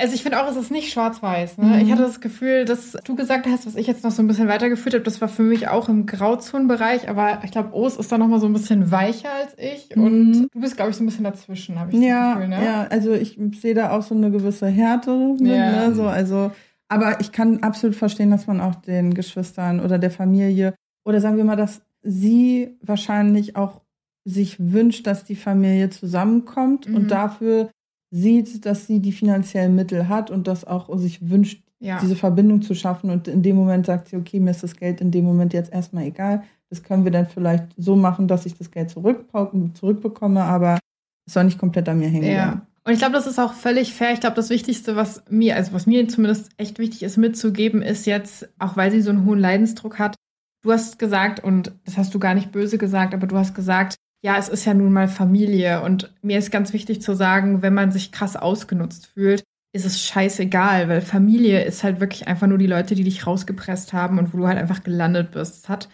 [0.00, 1.58] Also ich finde auch, es ist nicht schwarz-weiß.
[1.58, 1.66] Ne?
[1.66, 1.78] Mhm.
[1.80, 4.48] Ich hatte das Gefühl, dass du gesagt hast, was ich jetzt noch so ein bisschen
[4.48, 8.16] weitergeführt habe, das war für mich auch im Grauzonenbereich, aber ich glaube, Os ist da
[8.16, 10.04] noch mal so ein bisschen weicher als ich mhm.
[10.04, 12.48] und du bist, glaube ich, so ein bisschen dazwischen, habe ich ja, das Gefühl.
[12.48, 12.64] Ne?
[12.64, 15.36] Ja, also ich sehe da auch so eine gewisse Härte.
[15.40, 15.88] Ja.
[15.88, 15.94] Ne?
[15.94, 16.50] So, also
[16.90, 20.74] aber ich kann absolut verstehen, dass man auch den Geschwistern oder der Familie
[21.04, 23.80] oder sagen wir mal, dass sie wahrscheinlich auch
[24.24, 26.96] sich wünscht, dass die Familie zusammenkommt mhm.
[26.96, 27.70] und dafür
[28.10, 32.00] sieht, dass sie die finanziellen Mittel hat und das auch sich wünscht, ja.
[32.00, 33.10] diese Verbindung zu schaffen.
[33.10, 35.72] Und in dem Moment sagt sie, okay, mir ist das Geld in dem Moment jetzt
[35.72, 36.42] erstmal egal.
[36.70, 39.26] Das können wir dann vielleicht so machen, dass ich das Geld zurück,
[39.74, 40.78] zurückbekomme, aber
[41.26, 42.32] es soll nicht komplett an mir hängen.
[42.32, 42.66] Ja.
[42.84, 44.12] Und ich glaube, das ist auch völlig fair.
[44.12, 48.06] Ich glaube, das Wichtigste, was mir, also was mir zumindest echt wichtig ist mitzugeben, ist
[48.06, 50.16] jetzt, auch weil sie so einen hohen Leidensdruck hat,
[50.62, 53.96] du hast gesagt, und das hast du gar nicht böse gesagt, aber du hast gesagt,
[54.22, 55.82] ja, es ist ja nun mal Familie.
[55.82, 60.02] Und mir ist ganz wichtig zu sagen, wenn man sich krass ausgenutzt fühlt, ist es
[60.02, 64.34] scheißegal, weil Familie ist halt wirklich einfach nur die Leute, die dich rausgepresst haben und
[64.34, 65.64] wo du halt einfach gelandet bist.
[65.64, 65.88] Es hat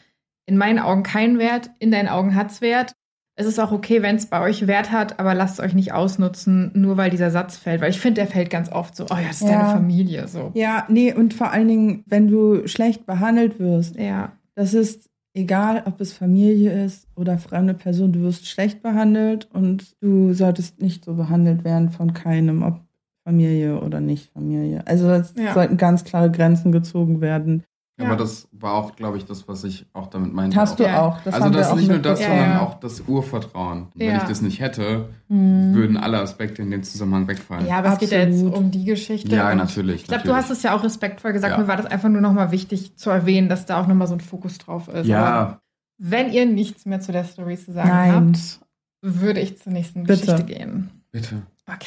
[0.47, 2.93] in meinen Augen keinen Wert, in deinen Augen hat's Wert
[3.39, 6.71] es ist auch okay, wenn es bei euch Wert hat, aber lasst euch nicht ausnutzen,
[6.75, 7.83] nur weil dieser Satz fällt.
[7.83, 9.59] Weil ich finde, der fällt ganz oft so, oh ja, das ist ja.
[9.59, 10.27] deine Familie.
[10.27, 10.53] So.
[10.55, 14.33] Ja, nee, und vor allen Dingen, wenn du schlecht behandelt wirst, ja.
[14.55, 19.95] das ist egal, ob es Familie ist oder fremde Person, du wirst schlecht behandelt und
[20.01, 22.81] du solltest nicht so behandelt werden von keinem, ob
[23.23, 24.83] Familie oder nicht Familie.
[24.87, 25.53] Also es ja.
[25.53, 27.65] sollten ganz klare Grenzen gezogen werden.
[27.99, 30.55] Aber das war auch, glaube ich, das, was ich auch damit meinte.
[30.61, 30.77] Hast auch.
[30.77, 31.01] du Ja.
[31.03, 31.21] auch.
[31.23, 32.39] Das also das auch nicht nur das, mitbekommen.
[32.41, 32.67] sondern Ja, ja.
[32.67, 33.87] auch das Urvertrauen.
[33.95, 34.17] Wenn Ja.
[34.19, 35.75] ich das nicht hätte, Mhm.
[35.75, 37.67] würden alle Aspekte in dem Zusammenhang wegfallen.
[37.67, 38.55] Ja, aber es geht ja jetzt Absolut.
[38.57, 39.35] um die Geschichte.
[39.35, 40.03] Ja, natürlich.
[40.03, 41.53] Ich glaube, du hast es ja auch respektvoll gesagt.
[41.53, 41.59] Ja.
[41.59, 44.21] Mir war das einfach nur nochmal wichtig zu erwähnen, dass da auch nochmal so ein
[44.21, 44.95] Fokus drauf ist.
[44.95, 45.61] Aber Ja,
[45.99, 48.13] wenn ihr nichts mehr zu der Story zu sagen Nein.
[48.13, 48.61] habt,
[49.01, 50.21] würde ich zur nächsten Bitte.
[50.27, 50.91] Geschichte gehen.
[51.13, 51.43] bitte.
[51.67, 51.87] Okay.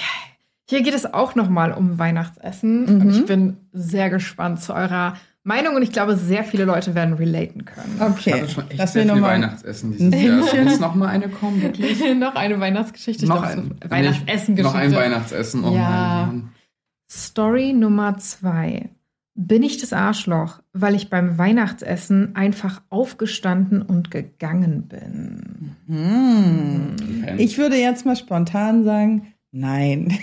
[0.68, 2.82] Hier geht es auch nochmal um Weihnachtsessen.
[2.96, 3.02] Mhm.
[3.02, 5.14] Und ich bin sehr gespannt zu eurer
[5.50, 7.96] Meinung und ich glaube, sehr viele Leute werden relaten können.
[7.98, 8.34] Ich Okay.
[8.34, 10.64] hatte schon echt Lass sehr viel Weihnachtsessen dieses Jahr.
[10.64, 12.00] Muss noch mal eine kommen, wirklich.
[12.18, 13.24] noch eine Weihnachtsgeschichte.
[13.24, 14.62] Ich noch glaube, ein, so Weihnachtsessen-Geschichte.
[14.64, 15.64] Noch ein Weihnachtsessen.
[15.66, 16.26] Oh Ja.
[16.28, 16.52] Mann.
[17.12, 18.90] Story Nummer zwei.
[19.42, 25.76] Bin ich das Arschloch, weil ich beim Weihnachtsessen einfach aufgestanden und gegangen bin?
[25.88, 27.36] Hm.
[27.38, 30.18] Ich würde jetzt mal spontan sagen, nein.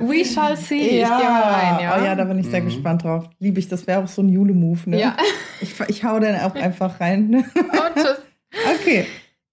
[0.00, 0.80] We shall see.
[1.00, 1.98] Ich gehe mal rein, ja.
[1.98, 2.66] Oh ja, da bin ich sehr Mhm.
[2.66, 3.28] gespannt drauf.
[3.38, 5.00] Liebe ich, das wäre auch so ein Jule-Move, ne?
[5.00, 5.16] Ja.
[5.60, 7.34] Ich, ich hau dann auch einfach rein.
[7.34, 7.44] Und
[7.94, 8.20] tschüss.
[8.80, 9.06] Okay.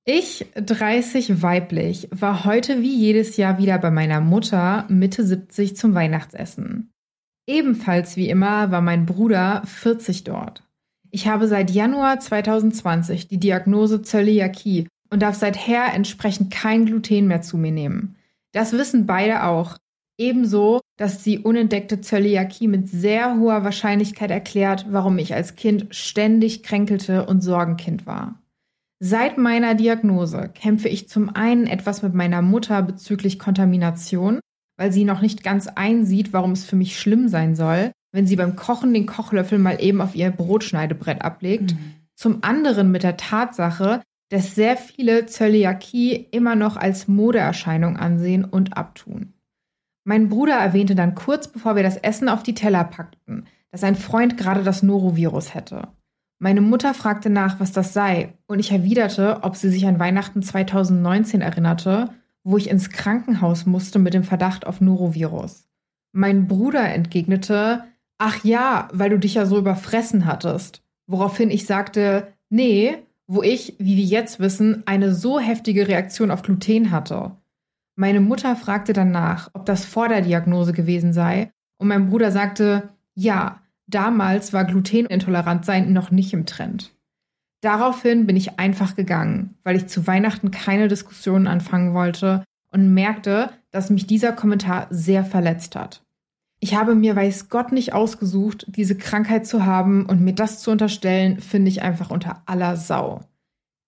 [0.06, 5.96] Ich, 30 weiblich, war heute wie jedes Jahr wieder bei meiner Mutter Mitte 70 zum
[5.96, 6.92] Weihnachtsessen.
[7.48, 10.64] Ebenfalls wie immer war mein Bruder 40 dort.
[11.12, 17.42] Ich habe seit Januar 2020 die Diagnose Zöliakie und darf seither entsprechend kein Gluten mehr
[17.42, 18.18] zu mir nehmen.
[18.52, 19.78] Das wissen beide auch.
[20.18, 26.64] Ebenso, dass die unentdeckte Zöliakie mit sehr hoher Wahrscheinlichkeit erklärt, warum ich als Kind ständig
[26.64, 28.42] kränkelte und Sorgenkind war.
[29.00, 34.42] Seit meiner Diagnose kämpfe ich zum einen etwas mit meiner Mutter bezüglich Kontamination,
[34.76, 38.36] weil sie noch nicht ganz einsieht, warum es für mich schlimm sein soll, wenn sie
[38.36, 41.74] beim Kochen den Kochlöffel mal eben auf ihr Brotschneidebrett ablegt.
[42.16, 48.78] Zum anderen mit der Tatsache, dass sehr viele Zöliakie immer noch als Modeerscheinung ansehen und
[48.78, 49.34] abtun.
[50.04, 53.96] Mein Bruder erwähnte dann kurz bevor wir das Essen auf die Teller packten, dass ein
[53.96, 55.90] Freund gerade das Norovirus hätte.
[56.40, 60.44] Meine Mutter fragte nach, was das sei, und ich erwiderte, ob sie sich an Weihnachten
[60.44, 62.10] 2019 erinnerte,
[62.44, 65.68] wo ich ins Krankenhaus musste mit dem Verdacht auf Norovirus.
[66.12, 67.84] Mein Bruder entgegnete,
[68.18, 70.84] ach ja, weil du dich ja so überfressen hattest.
[71.08, 76.42] Woraufhin ich sagte, nee, wo ich, wie wir jetzt wissen, eine so heftige Reaktion auf
[76.42, 77.32] Gluten hatte.
[77.96, 82.90] Meine Mutter fragte danach, ob das vor der Diagnose gewesen sei, und mein Bruder sagte,
[83.16, 86.94] ja, damals war glutenintolerant sein noch nicht im Trend.
[87.62, 93.50] Daraufhin bin ich einfach gegangen, weil ich zu Weihnachten keine Diskussionen anfangen wollte und merkte,
[93.72, 96.05] dass mich dieser Kommentar sehr verletzt hat.
[96.66, 100.72] Ich habe mir weiß Gott nicht ausgesucht, diese Krankheit zu haben und mir das zu
[100.72, 103.22] unterstellen, finde ich einfach unter aller Sau.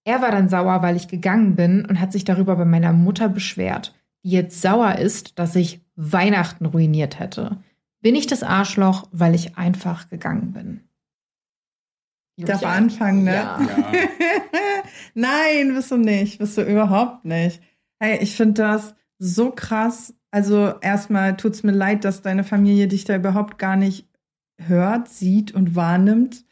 [0.03, 3.29] Er war dann sauer, weil ich gegangen bin und hat sich darüber bei meiner Mutter
[3.29, 7.57] beschwert, die jetzt sauer ist, dass ich Weihnachten ruiniert hätte.
[8.01, 10.81] Bin ich das Arschloch, weil ich einfach gegangen bin?
[12.35, 13.33] Ich darf anfangen, ne?
[13.33, 13.59] Ja.
[13.59, 13.91] Ja.
[15.15, 16.37] Nein, bist du nicht.
[16.37, 17.59] Bist du überhaupt nicht.
[17.99, 20.13] Hey, ich finde das so krass.
[20.31, 24.07] Also erstmal tut's mir leid, dass deine Familie dich da überhaupt gar nicht
[24.57, 26.43] hört, sieht und wahrnimmt.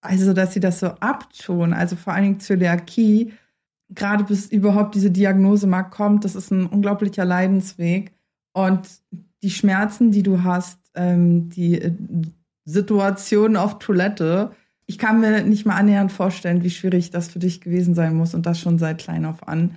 [0.00, 1.72] Also, dass sie das so abtun.
[1.72, 3.32] Also vor allen Dingen Zöliakie.
[3.90, 8.12] Gerade bis überhaupt diese Diagnose mal kommt, das ist ein unglaublicher Leidensweg.
[8.52, 8.88] Und
[9.42, 11.92] die Schmerzen, die du hast, ähm, die äh,
[12.64, 14.52] Situation auf Toilette,
[14.86, 18.34] ich kann mir nicht mal annähernd vorstellen, wie schwierig das für dich gewesen sein muss
[18.34, 19.76] und das schon seit klein auf an.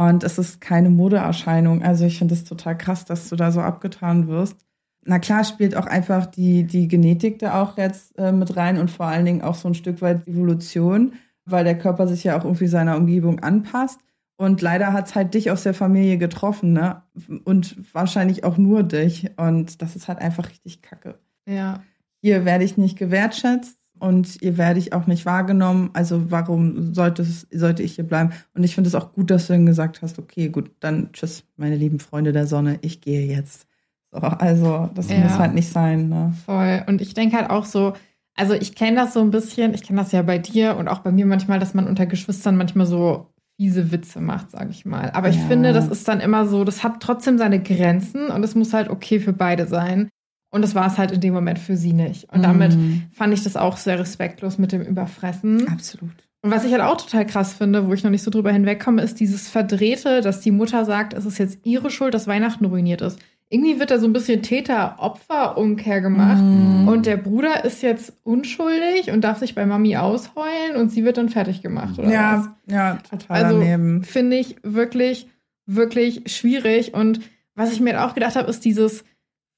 [0.00, 1.82] Und es ist keine Modeerscheinung.
[1.82, 4.56] Also ich finde es total krass, dass du da so abgetan wirst.
[5.04, 8.90] Na klar spielt auch einfach die, die Genetik da auch jetzt äh, mit rein und
[8.90, 11.12] vor allen Dingen auch so ein Stück weit Evolution,
[11.44, 14.00] weil der Körper sich ja auch irgendwie seiner Umgebung anpasst.
[14.38, 17.02] Und leider hat es halt dich aus der Familie getroffen, ne?
[17.44, 19.32] Und wahrscheinlich auch nur dich.
[19.36, 21.18] Und das ist halt einfach richtig kacke.
[21.46, 21.82] Ja.
[22.22, 25.90] Hier werde ich nicht gewertschätzt und hier werde ich auch nicht wahrgenommen.
[25.92, 28.30] Also warum sollte, sollte ich hier bleiben?
[28.54, 31.44] Und ich finde es auch gut, dass du dann gesagt hast, okay, gut, dann tschüss,
[31.56, 33.66] meine lieben Freunde der Sonne, ich gehe jetzt.
[34.10, 35.18] So, also das Ja.
[35.18, 36.08] muss halt nicht sein.
[36.08, 36.32] Ne?
[36.44, 36.82] Voll.
[36.88, 37.92] Und ich denke halt auch so,
[38.34, 41.00] also ich kenne das so ein bisschen, ich kenne das ja bei dir und auch
[41.00, 45.10] bei mir manchmal, dass man unter Geschwistern manchmal so fiese Witze macht, sage ich mal.
[45.10, 45.42] Aber ich Ja.
[45.42, 48.88] finde, das ist dann immer so, das hat trotzdem seine Grenzen und es muss halt
[48.88, 50.08] okay für beide sein.
[50.50, 52.32] Und das war es halt in dem Moment für sie nicht.
[52.32, 53.02] Und damit Mhm.
[53.12, 55.68] fand ich das auch sehr respektlos mit dem Überfressen.
[55.68, 56.10] Absolut.
[56.42, 59.02] Und was ich halt auch total krass finde, wo ich noch nicht so drüber hinwegkomme,
[59.02, 63.00] ist dieses Verdrehte, dass die Mutter sagt, es ist jetzt ihre Schuld, dass Weihnachten ruiniert
[63.02, 63.18] ist.
[63.52, 66.42] Irgendwie wird da so ein bisschen Täter-Opfer-Umkehr gemacht.
[66.42, 66.88] Mhm.
[66.88, 71.16] Und der Bruder ist jetzt unschuldig und darf sich bei Mami ausheulen und sie wird
[71.16, 72.14] dann fertig gemacht, oder was?
[72.14, 75.26] Ja, ja, total Also finde ich wirklich,
[75.66, 76.94] wirklich schwierig.
[76.94, 77.20] Und
[77.54, 79.04] was ich mir halt auch gedacht habe, ist dieses,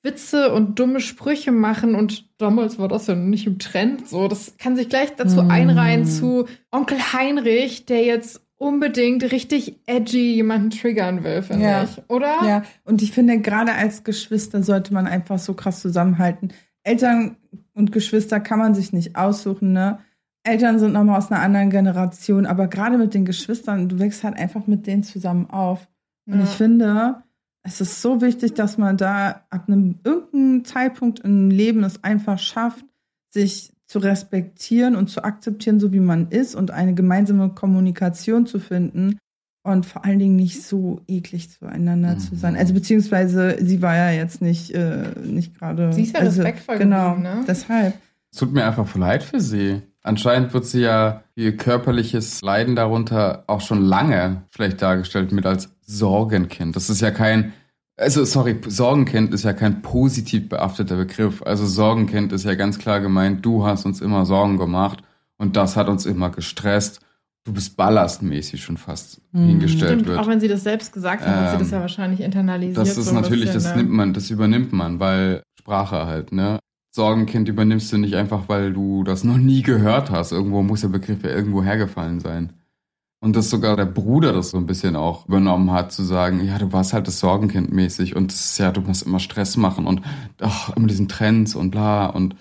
[0.03, 4.09] Witze und dumme Sprüche machen und damals war das ja nicht im Trend.
[4.09, 5.51] So, das kann sich gleich dazu Mm.
[5.51, 11.85] einreihen zu Onkel Heinrich, der jetzt unbedingt richtig edgy jemanden triggern will, finde Ja.
[11.85, 12.03] ich.
[12.09, 12.35] Oder?
[12.47, 16.53] Ja, und ich finde, gerade als Geschwister sollte man einfach so krass zusammenhalten.
[16.85, 17.37] Eltern
[17.75, 19.99] und Geschwister kann man sich nicht aussuchen, ne?
[20.45, 24.37] Eltern sind nochmal aus einer anderen Generation, aber gerade mit den Geschwistern, du wächst halt
[24.37, 25.87] einfach mit denen zusammen auf.
[26.27, 26.45] Und Ja.
[26.45, 27.23] ich finde,
[27.63, 32.39] es ist so wichtig, dass man da ab einem irgendeinem Zeitpunkt im Leben es einfach
[32.39, 32.85] schafft,
[33.31, 38.59] sich zu respektieren und zu akzeptieren, so wie man ist und eine gemeinsame Kommunikation zu
[38.59, 39.19] finden
[39.65, 42.55] und vor allen Dingen nicht so eklig zueinander zu sein.
[42.55, 42.59] Mhm.
[42.59, 45.93] Also beziehungsweise sie war ja jetzt nicht äh, nicht gerade.
[45.93, 47.45] Sie ist ja also, respektvoll Genau, geblieben, ne?
[47.47, 47.95] deshalb.
[48.33, 49.83] Es tut mir einfach leid für sie.
[50.03, 55.71] Anscheinend wird sie ja ihr körperliches Leiden darunter auch schon lange schlecht dargestellt mit als
[55.87, 56.75] Sorgenkind.
[56.75, 57.53] Das ist ja kein,
[57.97, 61.43] also sorry, Sorgenkind ist ja kein positiv behafteter Begriff.
[61.43, 65.03] Also Sorgenkind ist ja ganz klar gemeint, du hast uns immer Sorgen gemacht
[65.39, 67.01] und das hat uns immer gestresst.
[67.45, 69.47] Du bist ballastmäßig schon fast Mhm.
[69.47, 70.19] hingestellt Stimmt, wird.
[70.19, 72.77] auch wenn sie das selbst gesagt hat, hat sie Ähm, das ja wahrscheinlich internalisiert.
[72.77, 73.83] Das ist so natürlich, bisschen, das ne?
[73.83, 76.59] nimmt man, das übernimmt man, weil Sprache halt, ne?
[76.95, 80.31] Sorgenkind übernimmst du nicht einfach, weil du das noch nie gehört hast.
[80.31, 82.53] Irgendwo muss der Begriff ja irgendwo hergefallen sein.
[83.21, 86.59] Und dass sogar der Bruder das so ein bisschen auch übernommen hat, zu sagen, ja,
[86.59, 90.03] du warst halt das Sorgenkind mäßig und das ja, du musst immer Stress machen und
[90.41, 92.37] ach, immer diesen Trends und bla und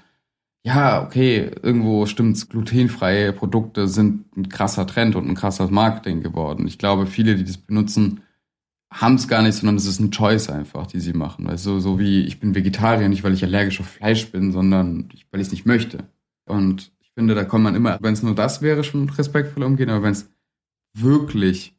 [0.64, 6.68] ja, okay, irgendwo stimmt's, glutenfreie Produkte sind ein krasser Trend und ein krasses Marketing geworden.
[6.68, 8.22] Ich glaube, viele, die das benutzen,
[8.92, 11.48] haben es gar nicht, sondern es ist eine Choice einfach, die sie machen.
[11.48, 15.40] Also so wie ich bin Vegetarier, nicht weil ich allergisch auf Fleisch bin, sondern weil
[15.40, 16.04] ich es nicht möchte.
[16.46, 19.90] Und ich finde, da kann man immer, wenn es nur das wäre, schon respektvoll umgehen,
[19.90, 20.30] aber wenn es
[20.94, 21.74] wirklich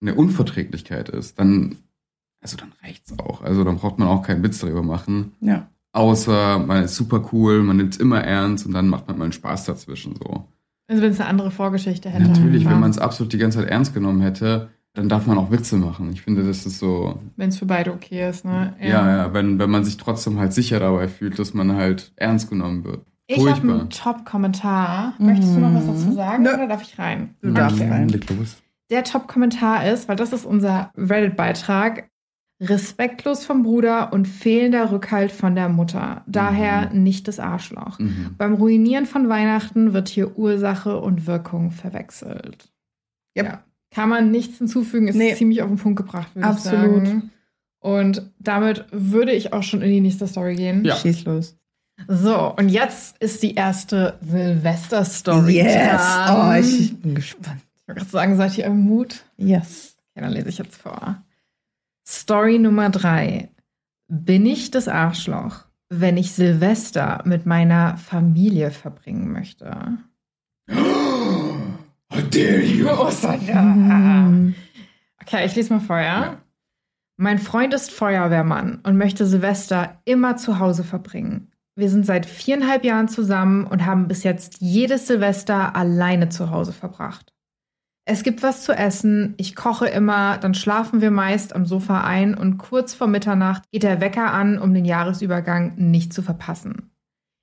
[0.00, 1.76] eine Unverträglichkeit ist, dann,
[2.40, 3.42] also dann reicht's auch.
[3.42, 5.32] Also dann braucht man auch keinen Witz darüber machen.
[5.40, 5.68] Ja.
[5.90, 9.24] Außer man ist super cool, man nimmt es immer ernst und dann macht man mal
[9.24, 10.46] einen Spaß dazwischen so.
[10.86, 12.28] Also wenn es eine andere Vorgeschichte hätte.
[12.28, 15.52] Natürlich, wenn man es absolut die ganze Zeit ernst genommen hätte, dann darf man auch
[15.52, 16.10] Witze machen.
[16.12, 18.74] Ich finde, das ist so, Wenn es für beide okay ist, ne?
[18.80, 22.50] ja, ja, wenn, wenn man sich trotzdem halt sicher dabei fühlt, dass man halt ernst
[22.50, 23.06] genommen wird.
[23.28, 25.14] Ich habe einen Top-Kommentar.
[25.18, 26.52] Möchtest du noch was dazu sagen Nö.
[26.54, 27.36] oder darf ich rein?
[27.42, 27.88] Du darfst Okay.
[27.90, 28.08] rein.
[28.08, 28.56] Leg los.
[28.90, 32.08] Der Top-Kommentar ist, weil das ist unser Reddit-Beitrag,
[32.60, 36.22] respektlos vom Bruder und fehlender Rückhalt von der Mutter.
[36.26, 38.00] Daher nicht das Arschloch.
[38.00, 38.34] Mhm.
[38.36, 42.72] Beim Ruinieren von Weihnachten wird hier Ursache und Wirkung verwechselt.
[43.36, 43.46] Yep.
[43.46, 43.62] Ja.
[43.90, 45.34] Kann man nichts hinzufügen, ist Nee.
[45.34, 47.02] ziemlich auf den Punkt gebracht, würde Absolut.
[47.02, 47.30] ich sagen.
[47.80, 50.84] Und damit würde ich auch schon in die nächste Story gehen.
[50.84, 50.96] Ja.
[50.96, 51.56] Schieß los.
[52.06, 55.56] So, und jetzt ist die erste Silvester-Story.
[55.56, 55.72] Yes.
[56.02, 56.50] dran.
[56.50, 57.60] Oh, ich bin gespannt.
[57.76, 59.24] Ich wollte gerade sagen, seid ihr im Mut?
[59.36, 59.96] Yes.
[60.14, 61.22] Okay, dann lese ich jetzt vor.
[62.06, 63.48] Story Nummer drei.
[64.08, 69.98] Bin ich das Arschloch, wenn ich Silvester mit meiner Familie verbringen möchte?
[72.12, 72.88] How dare you?
[72.90, 73.62] Oh, Sonja.
[73.62, 74.54] Mhm.
[75.22, 76.22] Okay, ich lese mal vor, ja?
[76.22, 76.38] Ja.
[77.16, 81.52] Mein Freund ist Feuerwehrmann und möchte Silvester immer zu Hause verbringen.
[81.74, 86.72] Wir sind seit viereinhalb Jahren zusammen und haben bis jetzt jedes Silvester alleine zu Hause
[86.72, 87.32] verbracht.
[88.04, 92.34] Es gibt was zu essen, ich koche immer, dann schlafen wir meist am Sofa ein
[92.34, 96.90] und kurz vor Mitternacht geht der Wecker an, um den Jahresübergang nicht zu verpassen.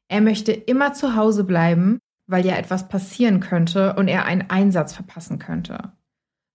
[0.07, 4.93] Er möchte immer zu Hause bleiben, weil ja etwas passieren könnte und er einen Einsatz
[4.93, 5.91] verpassen könnte.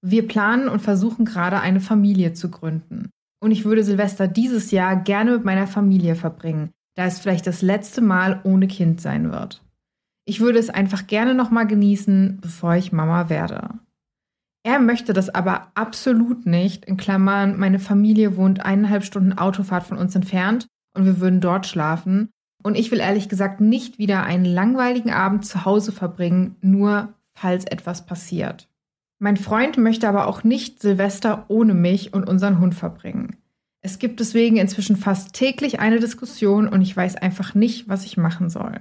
[0.03, 3.11] Wir planen und versuchen gerade eine Familie zu gründen.
[3.43, 7.63] Und ich würde Silvester dieses Jahr gerne mit meiner Familie verbringen, da es vielleicht das
[7.63, 9.63] letzte Mal ohne Kind sein wird.
[10.27, 13.71] Ich würde es einfach gerne nochmal genießen, bevor ich Mama werde.
[14.63, 16.85] Er möchte das aber absolut nicht.
[16.85, 21.67] In Klammern, meine Familie wohnt eineinhalb Stunden Autofahrt von uns entfernt und wir würden dort
[21.67, 22.31] schlafen.
[22.63, 27.65] Und ich will ehrlich gesagt nicht wieder einen langweiligen Abend zu Hause verbringen, nur falls
[27.65, 28.69] etwas passiert.
[29.19, 33.37] Mein Freund möchte aber auch nicht Silvester ohne mich und unseren Hund verbringen.
[33.83, 38.17] Es gibt deswegen inzwischen fast täglich eine Diskussion und ich weiß einfach nicht, was ich
[38.17, 38.79] machen soll.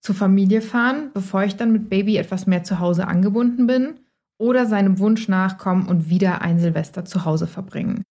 [0.00, 4.00] Zur Familie fahren, bevor ich dann mit Baby etwas mehr zu Hause angebunden bin,
[4.38, 8.02] oder seinem Wunsch nachkommen und wieder ein Silvester zu Hause verbringen.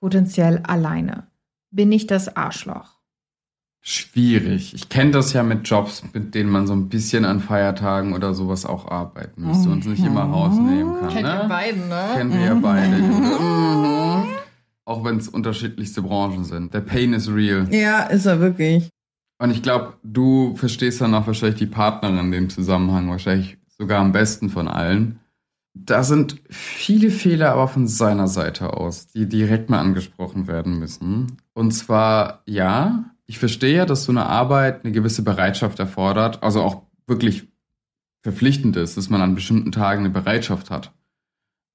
[0.00, 1.26] Potenziell alleine.
[1.70, 3.01] Bin ich das Arschloch?
[3.84, 4.74] Schwierig.
[4.74, 8.32] Ich kenne das ja mit Jobs, mit denen man so ein bisschen an Feiertagen oder
[8.32, 10.32] sowas auch arbeiten müsste und es nicht immer Mhm.
[10.34, 11.08] rausnehmen kann.
[11.08, 11.48] Kennt ihr ne?
[11.48, 12.04] beiden, ne?
[12.14, 12.62] Kennen wir ja Mhm.
[12.62, 12.96] beide.
[12.98, 14.24] Mhm.
[14.84, 16.74] Auch wenn es unterschiedlichste Branchen sind.
[16.74, 17.66] Der Pain is real.
[17.74, 18.88] Ja, ist er wirklich.
[19.40, 24.00] Und ich glaube, du verstehst dann auch wahrscheinlich die Partnerin in dem Zusammenhang wahrscheinlich sogar
[24.00, 25.18] am besten von allen.
[25.74, 31.38] Da sind viele Fehler aber von seiner Seite aus, die direkt mal angesprochen werden müssen.
[31.54, 36.60] Und zwar, ja, ich verstehe ja, dass so eine Arbeit eine gewisse Bereitschaft erfordert, also
[36.60, 37.48] auch wirklich
[38.20, 40.92] verpflichtend ist, dass man an bestimmten Tagen eine Bereitschaft hat.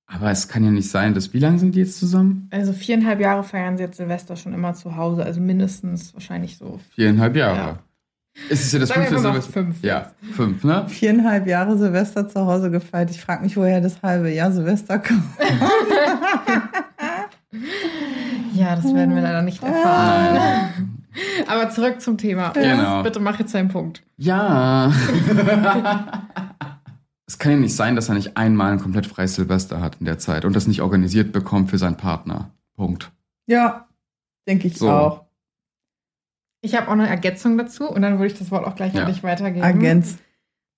[0.05, 2.47] Aber es kann ja nicht sein, dass wie lange sind die jetzt zusammen?
[2.51, 6.79] Also viereinhalb Jahre feiern sie jetzt Silvester schon immer zu Hause, also mindestens wahrscheinlich so.
[6.93, 7.57] Viereinhalb Jahre.
[7.57, 7.79] Ja.
[8.51, 9.51] Es ist ja das fünfte Silvester.
[9.51, 10.87] fünf Ja, fünf, ne?
[10.87, 13.09] Viereinhalb Jahre Silvester zu Hause gefeiert.
[13.09, 15.23] Ich frage mich, woher das halbe Jahr Silvester kommt.
[18.57, 20.86] Ja, das werden wir leider nicht erfahren.
[21.47, 22.49] Aber zurück zum Thema.
[22.51, 23.03] Genau.
[23.03, 24.03] Bitte mach jetzt deinen Punkt.
[24.17, 24.91] Ja.
[27.27, 30.05] es kann ja nicht sein, dass er nicht einmal ein komplett freies Silvester hat in
[30.05, 32.51] der Zeit und das nicht organisiert bekommt für seinen Partner.
[32.75, 33.11] Punkt.
[33.47, 33.87] ja,
[34.47, 34.89] denke ich So.
[34.91, 35.25] auch.
[36.61, 39.01] Ich habe auch eine Ergänzung dazu und dann würde ich das Wort auch gleich Ja.
[39.03, 39.63] an dich weitergeben.
[39.65, 40.17] Agenz.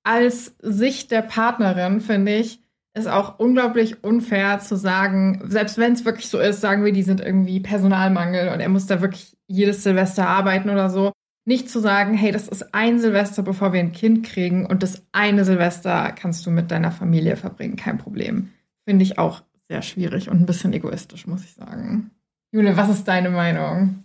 [0.03, 2.61] Als Sicht der Partnerin finde ich
[2.99, 7.03] es auch unglaublich unfair zu sagen, selbst wenn es wirklich so ist, sagen wir, die
[7.03, 11.11] sind irgendwie Personalmangel und er muss da wirklich jedes Silvester arbeiten oder so,
[11.45, 15.03] nicht zu sagen, hey, das ist ein Silvester, bevor wir ein Kind kriegen und das
[15.11, 18.49] eine Silvester kannst du mit deiner Familie verbringen, kein Problem.
[18.87, 22.11] Finde ich auch sehr schwierig und ein bisschen egoistisch, muss ich sagen.
[22.51, 24.03] Jule, was ist deine Meinung?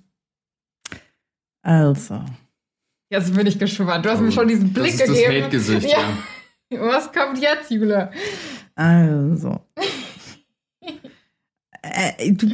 [1.62, 2.22] Also,
[3.10, 4.04] Jetzt bin ich gespannt.
[4.04, 5.44] Du hast mir schon diesen Blick das ist das gegeben.
[5.44, 5.98] Hate-Gesicht, Ja.
[6.70, 6.80] ja.
[6.80, 8.10] Was kommt jetzt, Jule?
[8.74, 9.60] Also.
[11.82, 12.48] äh, du,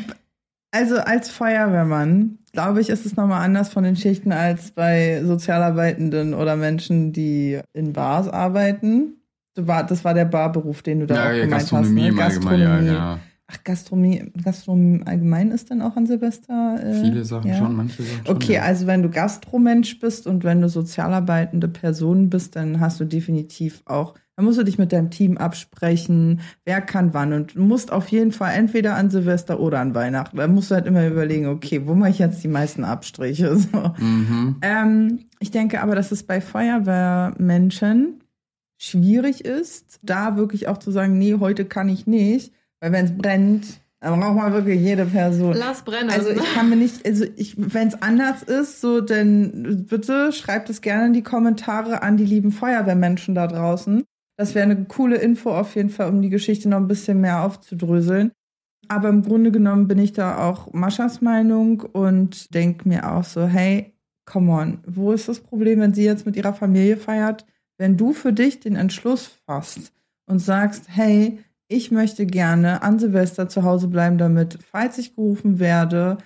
[0.72, 6.34] also als Feuerwehrmann, glaube ich, ist es nochmal anders von den Schichten als bei Sozialarbeitenden
[6.34, 9.14] oder Menschen, die in Bars arbeiten.
[9.54, 12.08] Du war, das war der Barberuf, den du da Ja, auch ja, gemeint Gastronomie hast.
[12.08, 12.22] im Ne?
[12.22, 13.18] Allgemeinen, ja, genau.
[13.52, 16.78] Ach, Gastronomie, Gastronomie allgemein ist denn auch an Silvester?
[16.80, 17.56] Äh, Viele Sachen ja?
[17.58, 18.36] schon, manche Sachen schon.
[18.36, 18.62] Okay, ja.
[18.62, 23.82] also wenn du Gastromensch bist und wenn du sozialarbeitende Person bist, dann hast du definitiv
[23.86, 27.92] auch, dann musst du dich mit deinem Team absprechen, wer kann wann und du musst
[27.92, 30.38] auf jeden Fall entweder an Silvester oder an Weihnachten.
[30.38, 33.54] Da musst du halt immer überlegen, okay, wo mache ich jetzt die meisten Abstriche?
[33.70, 33.92] So.
[33.98, 34.56] Mhm.
[34.62, 38.24] Ähm, ich denke aber, dass es bei Feuerwehrmenschen
[38.78, 43.16] schwierig ist, da wirklich auch zu sagen, nee, heute kann ich nicht, weil wenn es
[43.16, 43.66] brennt,
[44.00, 45.54] dann braucht man wirklich jede Person.
[45.54, 46.08] Lass brennen.
[46.08, 50.70] Also ich kann mir nicht, also ich, wenn es anders ist, so dann bitte schreibt
[50.70, 54.04] es gerne in die Kommentare an die lieben Feuerwehrmenschen da draußen.
[54.40, 57.44] Das wäre eine coole Info auf jeden Fall, um die Geschichte noch ein bisschen mehr
[57.44, 58.32] aufzudröseln.
[58.88, 63.46] Aber im Grunde genommen bin ich da auch Maschas Meinung und denke mir auch so,
[63.46, 63.92] hey,
[64.24, 67.44] come on, wo ist das Problem, wenn sie jetzt mit ihrer Familie feiert?
[67.76, 69.92] Wenn du für dich den Entschluss fasst
[70.24, 75.58] und sagst, hey, ich möchte gerne an Silvester zu Hause bleiben, damit, falls ich gerufen
[75.58, 76.16] werde,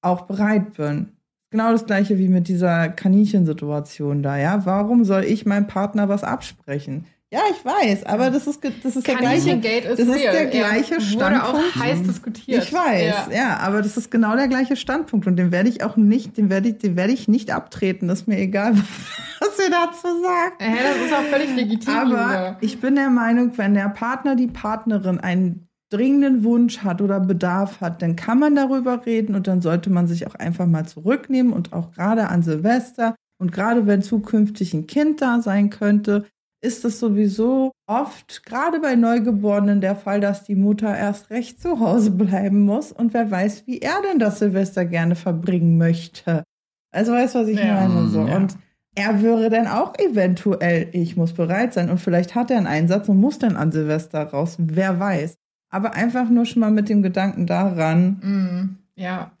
[0.00, 1.08] auch bereit bin.
[1.50, 4.64] Genau das gleiche wie mit dieser Kaninchensituation da, ja.
[4.64, 7.06] Warum soll ich meinem Partner was absprechen?
[7.32, 9.48] Ja, ich weiß, aber das ist, das ist der gleiche.
[9.48, 11.00] Kaninchengate ist das ist der gleiche ja.
[11.00, 11.76] Wurde Standpunkt.
[11.76, 12.62] auch heiß diskutiert.
[12.62, 13.34] Ich weiß, Ja.
[13.34, 13.56] ja.
[13.56, 16.68] aber das ist genau der gleiche Standpunkt und den werde ich auch nicht, den werde
[16.68, 18.08] ich, den werde ich nicht abtreten.
[18.08, 18.74] Das ist mir egal,
[19.40, 20.60] was ihr dazu sagt.
[20.60, 21.94] Ja, das ist auch völlig legitim.
[21.94, 27.18] Aber ich bin der Meinung, wenn der Partner, die Partnerin einen dringenden Wunsch hat oder
[27.18, 30.84] Bedarf hat, dann kann man darüber reden und dann sollte man sich auch einfach mal
[30.86, 36.26] zurücknehmen und auch gerade an Silvester und gerade wenn zukünftig ein Kind da sein könnte,
[36.64, 41.80] ist es sowieso oft, gerade bei Neugeborenen, der Fall, dass die Mutter erst recht zu
[41.80, 46.44] Hause bleiben muss und wer weiß, wie er denn das Silvester gerne verbringen möchte.
[46.92, 47.74] Also weißt du, was ich Ja.
[47.74, 48.08] meine?
[48.08, 48.26] So.
[48.26, 48.36] Ja.
[48.36, 48.56] Und
[48.94, 53.08] er wäre dann auch eventuell, ich muss bereit sein und vielleicht hat er einen Einsatz
[53.08, 55.34] und muss dann an Silvester raus, wer weiß.
[55.70, 59.32] Aber einfach nur schon mal mit dem Gedanken daran, Mm, ja.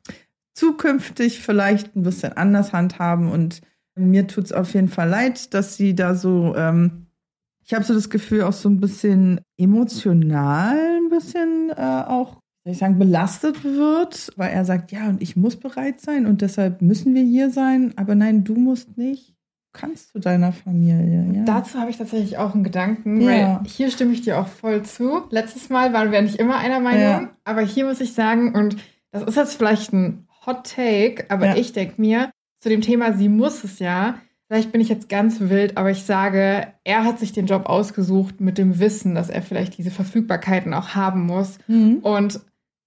[0.54, 3.60] zukünftig vielleicht ein bisschen anders handhaben und
[3.94, 7.01] mir tut es auf jeden Fall leid, dass sie da so, ähm,
[7.64, 12.72] ich habe so das Gefühl, auch so ein bisschen emotional ein bisschen äh, auch, soll
[12.72, 16.80] ich sagen, belastet wird, weil er sagt, ja, und ich muss bereit sein und deshalb
[16.82, 19.30] müssen wir hier sein, aber nein, du musst nicht.
[19.74, 21.44] Du kannst zu deiner Familie, ja.
[21.44, 23.28] Dazu habe ich tatsächlich auch einen Gedanken, Ja.
[23.28, 25.22] weil hier stimme ich dir auch voll zu.
[25.30, 27.30] Letztes Mal waren wir nicht immer einer Meinung, Ja.
[27.44, 28.76] aber hier muss ich sagen, und
[29.12, 33.28] das ist jetzt vielleicht ein Hot Take, aber ich denke mir, zu dem Thema, sie
[33.28, 34.16] muss es ja,
[34.52, 38.42] vielleicht bin ich jetzt ganz wild, aber ich sage, er hat sich den Job ausgesucht
[38.42, 41.56] mit dem Wissen, dass er vielleicht diese Verfügbarkeiten auch haben muss.
[41.68, 42.00] Mhm.
[42.02, 42.38] Und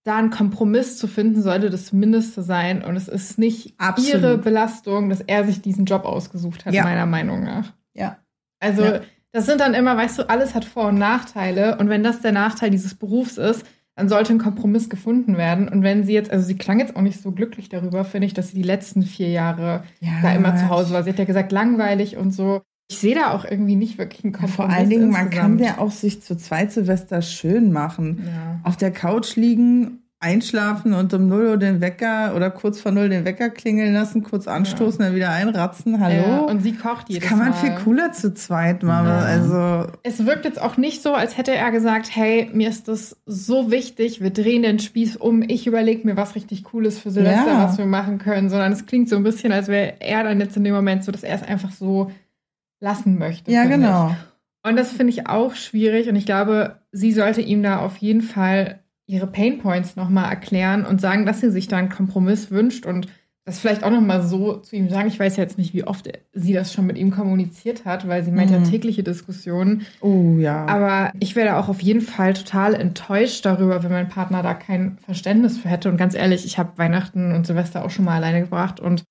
[0.04, 2.84] da einen Kompromiss zu finden, sollte das Mindeste sein.
[2.84, 4.14] Und es ist nicht Absolut.
[4.14, 6.84] ihre Belastung, dass er sich diesen Job ausgesucht hat, Ja.
[6.84, 7.74] meiner Meinung nach.
[7.96, 8.20] Ja.
[8.60, 9.00] Also, Ja.
[9.32, 11.80] das sind dann immer, weißt du, alles hat Vor- und Nachteile.
[11.80, 13.66] Und wenn das der Nachteil dieses Berufs ist,
[13.96, 15.70] dann sollte ein Kompromiss gefunden werden.
[15.70, 18.34] Und wenn sie jetzt, also sie klang jetzt auch nicht so glücklich darüber, finde ich,
[18.34, 20.12] dass sie die letzten vier Jahre ja.
[20.22, 21.04] da immer zu Hause war.
[21.04, 22.62] Sie hat ja gesagt, langweilig und so.
[22.90, 24.56] Ich sehe da auch irgendwie nicht wirklich einen Kompromiss.
[24.56, 25.80] Vor allen Dingen, man kann insgesamt.
[25.80, 28.24] ja auch sich zu zweit Silvester schön machen.
[28.28, 28.60] Ja.
[28.64, 33.10] Auf der Couch liegen, einschlafen und um 0 Uhr den Wecker oder kurz vor 0
[33.10, 35.08] den Wecker klingeln lassen, kurz anstoßen, ja.
[35.08, 36.00] dann wieder einratzen.
[36.00, 36.16] Hallo.
[36.16, 37.58] Ja, und sie kocht jedes das kann man Mal.
[37.58, 39.08] viel cooler zu zweit machen.
[39.08, 39.20] Ja.
[39.20, 43.16] Also es wirkt jetzt auch nicht so, als hätte er gesagt, hey, mir ist das
[43.28, 47.60] so wichtig, wir drehen den Spieß um, ich überlege mir was richtig Cooles für Silvester,
[47.60, 50.58] was wir machen können, sondern es klingt so ein bisschen, als wäre er dann jetzt
[50.58, 52.12] in dem Moment so, dass er es einfach so
[52.80, 53.52] lassen möchte.
[53.52, 54.10] Ja, genau.
[54.10, 54.70] Ich.
[54.70, 58.24] Und das finde ich auch schwierig und ich glaube, sie sollte ihm da auf jeden
[58.24, 63.08] Fall ihre Painpoints nochmal erklären und sagen, dass sie sich da einen Kompromiss wünscht und
[63.46, 65.08] das vielleicht auch nochmal so zu ihm sagen.
[65.08, 68.32] Ich weiß jetzt nicht, wie oft sie das schon mit ihm kommuniziert hat, weil sie
[68.32, 68.64] meint mhm.
[68.64, 69.86] ja tägliche Diskussionen.
[70.02, 70.66] Oh ja.
[70.66, 74.98] Aber ich wäre auch auf jeden Fall total enttäuscht darüber, wenn mein Partner da kein
[75.06, 75.90] Verständnis für hätte.
[75.90, 79.04] Und ganz ehrlich, ich habe Weihnachten und Silvester auch schon mal alleine gebracht und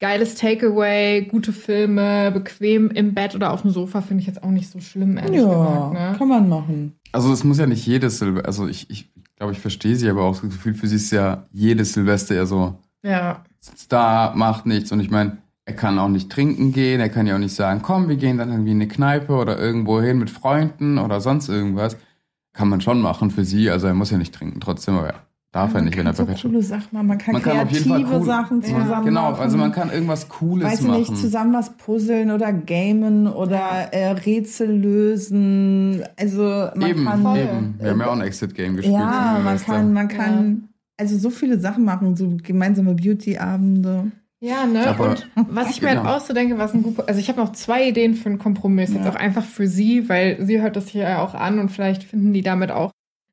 [0.00, 4.50] geiles Takeaway, gute Filme, bequem im Bett oder auf dem Sofa finde ich jetzt auch
[4.50, 5.92] nicht so schlimm, ehrlich ja, gesagt.
[5.92, 6.14] Ne?
[6.18, 6.96] kann man machen.
[7.12, 9.12] Also es muss ja nicht jedes Silvester, also ich, ich
[9.42, 12.46] glaube, ich verstehe sie, aber auch das Gefühl, für sie ist ja jedes Silvester eher
[12.46, 13.42] so, ja.
[13.58, 14.92] sitzt da, macht nichts.
[14.92, 17.82] Und ich meine, er kann auch nicht trinken gehen, er kann ja auch nicht sagen,
[17.82, 21.48] komm, wir gehen dann irgendwie in eine Kneipe oder irgendwo hin mit Freunden oder sonst
[21.48, 21.96] irgendwas.
[22.52, 25.14] Kann man schon machen für sie, also er muss ja nicht trinken, trotzdem, aber
[25.52, 27.06] darf er nicht, wenn er so perfekt coole Sachen machen.
[27.06, 29.00] Man kann man kreative kann cool, Sachen zusammen ja.
[29.02, 29.42] Genau, machen.
[29.42, 30.98] also man kann irgendwas Cooles Weiß machen.
[30.98, 36.02] nicht, zusammen was puzzeln oder gamen oder äh, Rätsel lösen.
[36.18, 36.42] Also
[36.74, 37.74] man eben, kann eben.
[37.78, 38.98] Wir haben ja auch ein Exit-Game gespielt.
[38.98, 40.68] Ja, man kann, man kann ja.
[40.96, 44.10] also so viele Sachen machen, so gemeinsame Beauty-Abende.
[44.40, 44.88] Ja, ne?
[44.88, 46.10] Aber, und was ich mir halt genau.
[46.10, 48.38] halt auch so denke, was ein gut, also ich habe noch zwei Ideen für einen
[48.38, 48.96] Kompromiss, ja.
[48.96, 52.02] jetzt auch einfach für sie, weil sie hört das hier ja auch an und vielleicht
[52.02, 52.90] finden die damit auch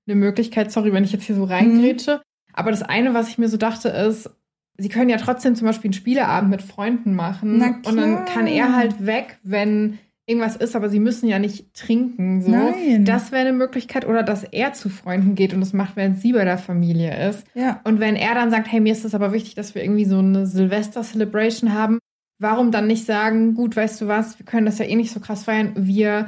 [0.09, 2.17] eine Möglichkeit, sorry, wenn ich jetzt hier so reingrätsche.
[2.17, 2.53] Mhm.
[2.53, 4.29] Aber das eine, was ich mir so dachte, ist,
[4.77, 7.61] sie können ja trotzdem zum Beispiel einen Spieleabend mit Freunden machen.
[7.85, 12.41] Und dann kann er halt weg, wenn irgendwas ist, aber sie müssen ja nicht trinken.
[12.41, 12.51] So.
[12.51, 13.03] Nein.
[13.03, 14.07] Das wäre eine Möglichkeit.
[14.07, 17.43] Oder dass er zu Freunden geht und das macht, während sie bei der Familie ist.
[17.55, 17.81] Ja.
[17.83, 20.19] Und wenn er dann sagt, hey, mir ist es aber wichtig, dass wir irgendwie so
[20.19, 21.99] eine Silvester-Celebration haben,
[22.39, 25.19] warum dann nicht sagen, gut, weißt du was, wir können das ja eh nicht so
[25.19, 26.27] krass feiern, wir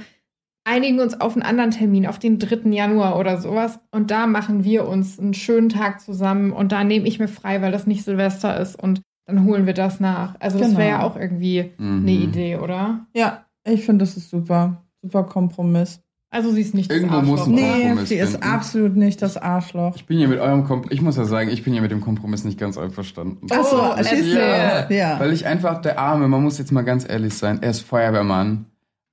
[0.63, 2.69] einigen uns auf einen anderen Termin, auf den 3.
[2.69, 3.79] Januar oder sowas.
[3.91, 7.61] Und da machen wir uns einen schönen Tag zusammen und da nehme ich mir frei,
[7.61, 10.35] weil das nicht Silvester ist und dann holen wir das nach.
[10.39, 10.69] Also genau.
[10.69, 12.01] das wäre ja auch irgendwie mhm.
[12.01, 13.05] eine Idee, oder?
[13.15, 14.83] Ja, ich finde, das ist super.
[15.01, 16.01] Super Kompromiss.
[16.33, 17.47] Also sie ist nicht Irgendwo das Arschloch.
[17.47, 18.47] Muss ein nee, sie ist finden.
[18.47, 19.95] absolut nicht das Arschloch.
[19.97, 21.99] Ich bin ja mit eurem Kompromiss, ich muss ja sagen, ich bin ja mit dem
[21.99, 23.47] Kompromiss nicht ganz einverstanden.
[23.51, 25.19] Achso, oh, ja, ja.
[25.19, 28.70] Weil ich einfach, der Arme, man muss jetzt mal ganz ehrlich sein, er ist Feuerwehrmann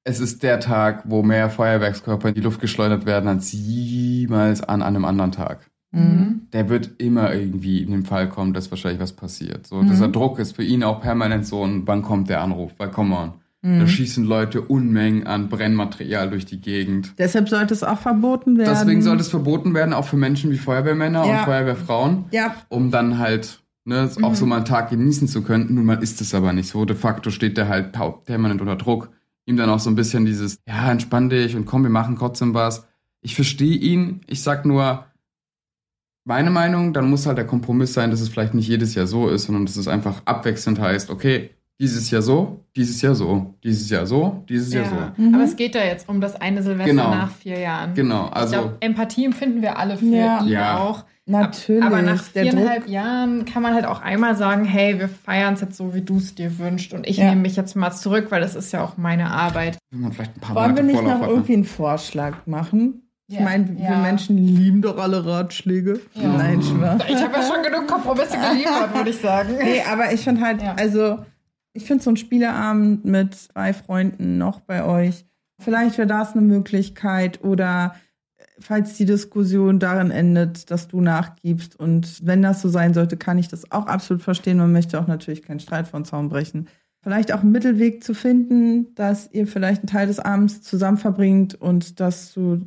[0.09, 4.83] es ist der Tag, wo mehr Feuerwerkskörper in die Luft geschleudert werden als jemals an
[4.83, 5.71] einem anderen Tag.
[5.91, 6.49] Mhm.
[6.53, 9.67] Der wird immer irgendwie in den Fall kommen, dass wahrscheinlich was passiert.
[9.67, 9.91] So, mhm.
[9.91, 12.73] dieser Druck ist für ihn auch permanent so ein, wann kommt der Anruf?
[12.79, 13.33] Weil, come on.
[13.61, 13.81] Mhm.
[13.81, 17.13] Da schießen Leute Unmengen an Brennmaterial durch die Gegend.
[17.19, 18.71] Deshalb sollte es auch verboten werden.
[18.73, 21.41] Deswegen sollte es verboten werden, auch für Menschen wie Feuerwehrmänner ja.
[21.41, 22.25] und Feuerwehrfrauen.
[22.31, 22.55] Ja.
[22.69, 24.51] Um dann halt ne, auch so mhm.
[24.51, 25.75] mal einen Tag genießen zu können.
[25.75, 26.87] Nun mal ist es aber nicht so.
[26.87, 27.93] De facto steht der halt
[28.25, 29.11] permanent unter Druck
[29.49, 32.53] ihm dann auch so ein bisschen dieses, ja, entspann dich und komm, wir machen trotzdem
[32.53, 32.87] was.
[33.23, 34.21] Ich verstehe ihn.
[34.27, 35.07] Ich sag nur,
[36.25, 39.29] meine Meinung, dann muss halt der Kompromiss sein, dass es vielleicht nicht jedes Jahr so
[39.29, 43.89] ist, sondern dass es einfach abwechselnd heißt, okay, dieses Jahr so, dieses Jahr so, dieses
[43.89, 44.83] Jahr so, dieses ja.
[44.83, 45.23] Jahr so.
[45.23, 45.35] Mhm.
[45.35, 47.11] Aber es geht da jetzt um das eine Silvester genau.
[47.11, 47.95] nach vier Jahren.
[47.95, 48.55] Genau, also.
[48.55, 50.43] Ich glaub, Empathie empfinden wir alle für ja.
[50.43, 50.79] ihn ja.
[50.79, 51.05] auch.
[51.29, 51.85] Natürlich.
[51.85, 55.77] Aber nach viereinhalb Jahren kann man halt auch einmal sagen, hey, wir feiern es jetzt
[55.77, 56.95] so, wie du es dir wünschst.
[56.95, 57.29] Und ich ja.
[57.29, 59.77] nehme mich jetzt mal zurück, weil das ist ja auch meine Arbeit.
[59.91, 63.03] Wollen wir Wollen wir nicht noch irgendwie einen Vorschlag machen?
[63.31, 63.91] Ich ja, meine, ja.
[63.91, 66.01] wir Menschen lieben doch alle Ratschläge.
[66.15, 66.29] Ja.
[66.29, 67.03] Nein, Spaß.
[67.09, 69.55] Ich habe ja schon genug Kompromisse geliefert, würde ich sagen.
[69.63, 71.19] Nee, aber ich finde halt, also,
[71.75, 75.27] ich finde so ein Spieleabend mit zwei Freunden noch bei euch.
[75.61, 77.97] Vielleicht wäre das eine Möglichkeit oder
[78.61, 81.79] falls die Diskussion darin endet, dass du nachgibst.
[81.79, 84.59] Und wenn das so sein sollte, kann ich das auch absolut verstehen.
[84.59, 86.69] Man möchte auch natürlich keinen Streit von Zaun brechen.
[87.03, 91.55] Vielleicht auch einen Mittelweg zu finden, dass ihr vielleicht einen Teil des Abends zusammen verbringt
[91.55, 92.67] und dass du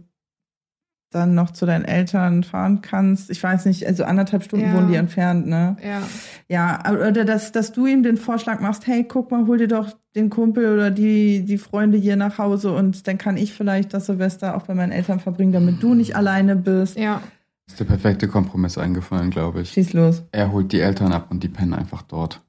[1.12, 3.30] dann noch zu deinen Eltern fahren kannst.
[3.30, 4.74] Ich weiß nicht, also anderthalb Stunden ja.
[4.74, 5.76] wohnen die entfernt, ne?
[5.84, 6.02] Ja.
[6.48, 9.90] Ja, oder dass, dass du ihm den Vorschlag machst, hey, guck mal, hol dir doch
[10.16, 14.06] den Kumpel oder die, die Freunde hier nach Hause und dann kann ich vielleicht das
[14.08, 16.98] Silvester auch bei meinen Eltern verbringen, damit du nicht alleine bist.
[16.98, 17.22] Ja.
[17.68, 19.72] Ist der perfekte Kompromiss eingefallen, glaube ich.
[19.72, 20.24] Schieß los.
[20.32, 22.42] Er holt die Eltern ab und die pennen einfach dort.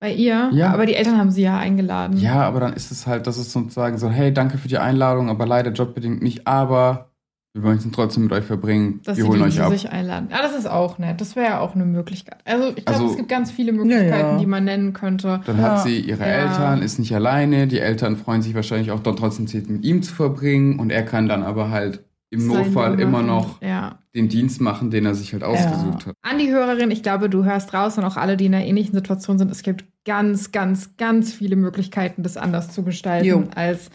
[0.00, 0.50] Bei ihr?
[0.52, 0.72] Ja.
[0.72, 2.16] Aber die Eltern haben sie ja eingeladen.
[2.16, 5.28] Ja, aber dann ist es halt, das ist sozusagen so, hey, danke für die Einladung,
[5.28, 7.09] aber leider jobbedingt nicht, aber
[7.52, 9.00] wir wollen es trotzdem mit euch verbringen.
[9.04, 9.72] Dass wir holen euch ab.
[9.72, 10.28] sich einladen.
[10.30, 11.20] Ja, das ist auch nett.
[11.20, 12.38] Das wäre ja auch eine Möglichkeit.
[12.44, 14.38] Also ich glaube, also, es gibt ganz viele Möglichkeiten, ja, ja.
[14.38, 15.40] die man nennen könnte.
[15.44, 15.62] Dann ja.
[15.62, 17.66] hat sie ihre Eltern, ist nicht alleine.
[17.66, 20.78] Die Eltern freuen sich wahrscheinlich auch dort trotzdem Zeit mit ihm zu verbringen.
[20.78, 23.98] Und er kann dann aber halt im Sein Notfall immer noch Ja.
[24.14, 26.14] den Dienst machen, den er sich halt ausgesucht hat.
[26.22, 28.94] An die Hörerin, ich glaube, du hörst raus und auch alle, die in einer ähnlichen
[28.94, 33.44] Situation sind, es gibt ganz, ganz, ganz viele Möglichkeiten, das anders zu gestalten Jo.
[33.56, 33.90] als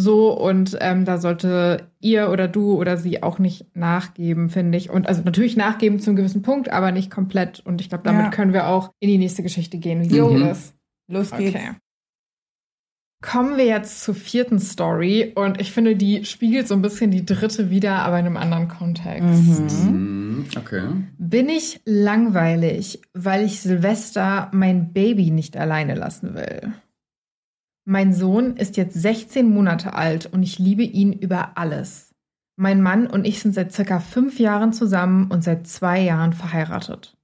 [0.00, 0.30] so.
[0.38, 4.90] Und ähm, da sollte ihr oder du oder sie auch nicht nachgeben, finde ich.
[4.90, 7.60] Und also natürlich nachgeben zu einem gewissen Punkt, aber nicht komplett.
[7.60, 8.30] Und ich glaube, damit Ja.
[8.30, 10.02] können wir auch in die nächste Geschichte gehen.
[10.04, 10.40] Jo, Mhm.
[10.40, 10.74] das.
[11.10, 11.54] Los geht's.
[11.56, 11.70] Okay.
[13.20, 17.26] Kommen wir jetzt zur vierten Story und ich finde, die spiegelt so ein bisschen die
[17.26, 19.60] dritte wieder, aber in einem anderen Kontext.
[19.60, 19.90] Mhm.
[19.90, 20.82] Mhm, Okay.
[21.18, 26.72] Bin ich langweilig, weil ich Silvester mein Baby nicht alleine lassen will?
[27.90, 32.14] Mein Sohn ist jetzt 16 Monate alt und ich liebe ihn über alles.
[32.54, 37.16] Mein Mann und ich sind seit circa fünf Jahren zusammen und seit zwei Jahren verheiratet.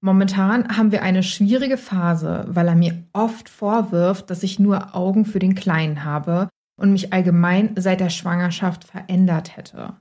[0.00, 5.24] Momentan haben wir eine schwierige Phase, weil er mir oft vorwirft, dass ich nur Augen
[5.24, 6.48] für den Kleinen habe
[6.80, 9.94] und mich allgemein seit der Schwangerschaft verändert hätte.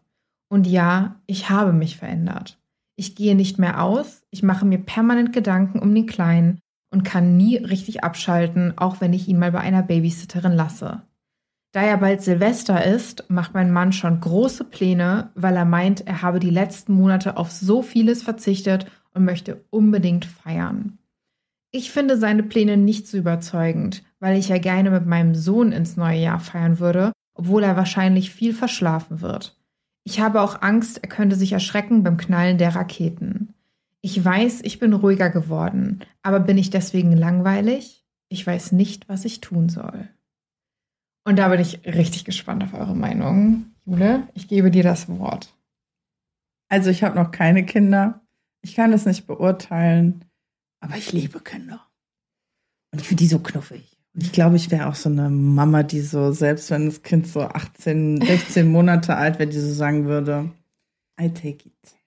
[0.47, 2.59] Und ja, ich habe mich verändert.
[2.95, 6.59] Ich gehe nicht mehr aus, ich mache mir permanent Gedanken um den Kleinen
[6.93, 11.01] und kann nie richtig abschalten, auch wenn ich ihn mal bei einer Babysitterin lasse.
[11.73, 16.21] Da ja bald Silvester ist, macht mein Mann schon große Pläne, weil er meint, er
[16.21, 18.85] habe die letzten Monate auf so vieles verzichtet
[19.15, 20.99] und möchte unbedingt feiern.
[21.71, 25.97] Ich finde seine Pläne nicht so überzeugend, weil ich ja gerne mit meinem Sohn ins
[25.97, 29.59] neue Jahr feiern würde, obwohl er wahrscheinlich viel verschlafen wird.
[30.03, 33.52] Ich habe auch Angst, er könnte sich erschrecken beim Knallen der Raketen.
[34.05, 38.05] Ich weiß, ich bin ruhiger geworden, aber bin ich deswegen langweilig?
[38.27, 40.09] Ich weiß nicht, was ich tun soll.
[41.23, 43.67] Und da bin ich richtig gespannt auf eure Meinung.
[43.85, 45.55] Jule, ich gebe dir das Wort.
[46.67, 48.21] Also ich habe noch keine Kinder.
[48.61, 50.25] Ich kann es nicht beurteilen.
[50.81, 51.87] Aber ich liebe Kinder.
[52.91, 53.97] Und ich finde die so knuffig.
[54.13, 57.25] Und ich glaube, ich wäre auch so eine Mama, die so, selbst wenn das Kind
[57.25, 60.51] so 18, 16 Monate alt wäre, die so sagen würde,
[61.17, 62.02] I take it.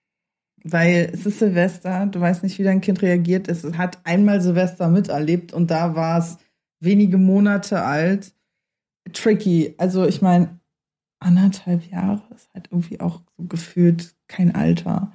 [0.68, 3.48] Weil es ist Silvester, du weißt nicht, wie dein Kind reagiert.
[3.48, 6.38] Es hat einmal Silvester miterlebt und da war es
[6.80, 8.32] wenige Monate alt.
[9.12, 9.74] Tricky.
[9.78, 10.58] Also ich meine,
[11.20, 15.12] anderthalb Jahre ist halt irgendwie auch so gefühlt kein Alter.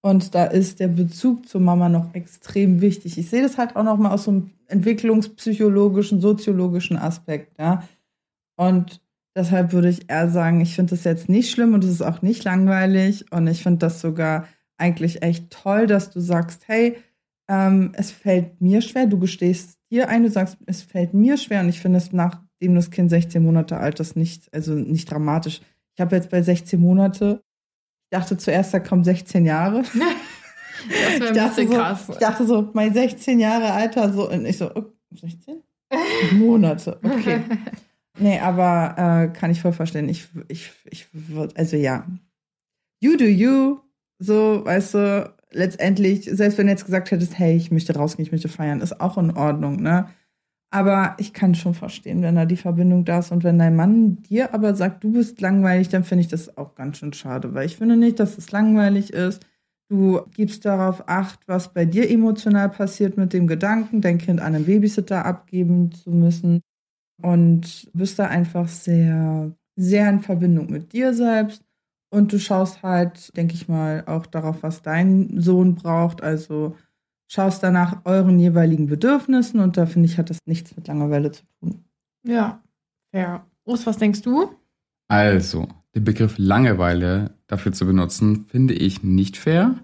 [0.00, 3.18] Und da ist der Bezug zur Mama noch extrem wichtig.
[3.18, 7.82] Ich sehe das halt auch noch mal aus so einem entwicklungspsychologischen, soziologischen Aspekt, ja.
[8.56, 9.00] Und
[9.36, 12.22] deshalb würde ich eher sagen, ich finde das jetzt nicht schlimm und es ist auch
[12.22, 13.30] nicht langweilig.
[13.32, 14.46] Und ich finde das sogar
[14.78, 16.96] eigentlich echt toll, dass du sagst, hey,
[17.48, 21.60] ähm, es fällt mir schwer, du gestehst dir ein, du sagst, es fällt mir schwer
[21.60, 25.60] und ich finde es nachdem das Kind 16 Monate alt ist, nicht, also nicht dramatisch.
[25.94, 27.42] Ich habe jetzt bei 16 Monate,
[28.04, 29.82] ich dachte zuerst, da kommen 16 Jahre.
[30.88, 32.08] Das wäre Ich ein dachte, bisschen so, krass.
[32.08, 35.60] ich dachte so, mein 16 Jahre Alter, so, und ich so, oh, 16?
[36.38, 37.40] Monate, okay.
[38.20, 40.08] Nee, aber äh, kann ich voll verstehen.
[40.08, 42.04] Ich, ich, ich würde, also ja,
[43.00, 43.78] you do you,
[44.18, 48.32] so, weißt du, letztendlich, selbst wenn du jetzt gesagt hättest, hey, ich möchte rausgehen, ich
[48.32, 50.08] möchte feiern, ist auch in Ordnung, ne?
[50.70, 54.22] Aber ich kann schon verstehen, wenn da die Verbindung da ist und wenn dein Mann
[54.22, 57.66] dir aber sagt, du bist langweilig, dann finde ich das auch ganz schön schade, weil
[57.66, 59.46] ich finde nicht, dass es langweilig ist.
[59.90, 64.54] Du gibst darauf Acht, was bei dir emotional passiert mit dem Gedanken, dein Kind an
[64.54, 66.60] einen Babysitter abgeben zu müssen
[67.22, 71.64] und bist da einfach sehr, sehr in Verbindung mit dir selbst.
[72.10, 76.22] Und du schaust halt, denke ich mal, auch darauf, was dein Sohn braucht.
[76.22, 76.76] Also
[77.28, 81.42] schaust danach euren jeweiligen Bedürfnissen und da finde ich, hat das nichts mit Langeweile zu
[81.60, 81.84] tun.
[82.24, 82.62] Ja,
[83.10, 83.44] fair.
[83.64, 84.50] Urs, was denkst du?
[85.08, 89.74] Also, den Begriff Langeweile dafür zu benutzen, finde ich nicht fair.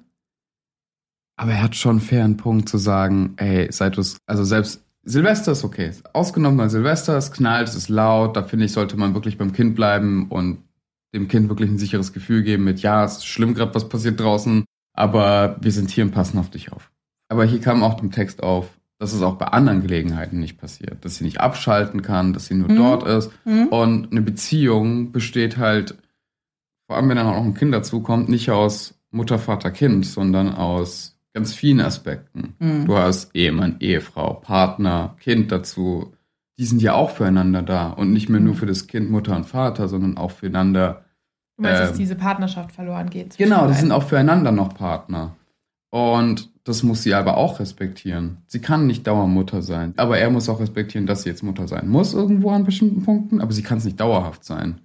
[1.37, 4.85] Aber er hat schon einen fairen Punkt zu sagen, ey, seit du es, also selbst
[5.03, 5.91] Silvester ist okay.
[6.13, 9.53] Ausgenommen mal Silvester, es knallt, es ist laut, da finde ich, sollte man wirklich beim
[9.53, 10.64] Kind bleiben und
[11.15, 14.21] dem Kind wirklich ein sicheres Gefühl geben mit, ja, es ist schlimm gerade, was passiert
[14.21, 16.91] draußen, aber wir sind hier und passen auf dich auf.
[17.29, 21.05] Aber hier kam auch im Text auf, dass es auch bei anderen Gelegenheiten nicht passiert,
[21.05, 22.77] dass sie nicht abschalten kann, dass sie nur Mhm.
[22.77, 23.31] dort ist.
[23.45, 23.69] Mhm.
[23.69, 25.97] Und eine Beziehung besteht halt,
[26.87, 30.55] vor allem wenn dann auch noch ein Kind dazukommt, nicht aus Mutter, Vater, Kind, sondern
[30.55, 32.55] aus ganz vielen Aspekten.
[32.59, 32.87] Mhm.
[32.87, 36.13] Du hast Ehemann, Ehefrau, Partner, Kind dazu.
[36.59, 39.45] Die sind ja auch füreinander da und nicht mehr nur für das Kind, Mutter und
[39.45, 41.04] Vater, sondern auch füreinander.
[41.57, 43.37] Du meinst, dass Ähm, diese Partnerschaft verloren geht?
[43.37, 45.37] Genau, die sind auch füreinander noch Partner.
[45.91, 48.39] Und das muss sie aber auch respektieren.
[48.47, 49.95] Sie kann nicht Dauermutter sein.
[49.97, 53.41] Aber er muss auch respektieren, dass sie jetzt Mutter sein muss irgendwo an bestimmten Punkten,
[53.41, 54.81] aber sie kann es nicht dauerhaft sein.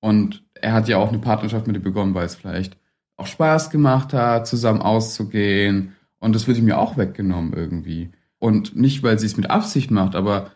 [0.00, 2.78] Und er hat ja auch eine Partnerschaft mit ihr begonnen, weil es vielleicht
[3.18, 5.94] auch Spaß gemacht hat, zusammen auszugehen.
[6.20, 8.10] Und das wird ihm ja auch weggenommen irgendwie.
[8.38, 10.52] Und nicht, weil sie es mit Absicht macht, aber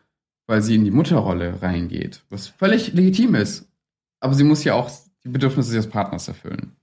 [0.46, 2.22] weil sie in die Mutterrolle reingeht.
[2.30, 3.68] Was völlig legitim ist.
[4.20, 4.90] Aber sie muss ja auch
[5.24, 6.76] die Bedürfnisse ihres Partners erfüllen.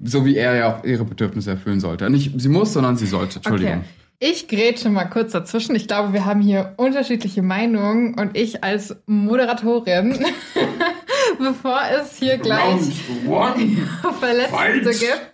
[0.00, 2.08] So wie er ja auch ihre Bedürfnisse erfüllen sollte.
[2.10, 3.36] Nicht sie muss, sondern sie sollte.
[3.36, 3.78] Entschuldigung.
[3.78, 4.02] Okay.
[4.24, 5.74] Ich grätsche mal kurz dazwischen.
[5.74, 10.24] Ich glaube, wir haben hier unterschiedliche Meinungen und ich als Moderatorin,
[11.38, 13.02] bevor es hier gleich
[14.20, 15.32] Verletzte gibt,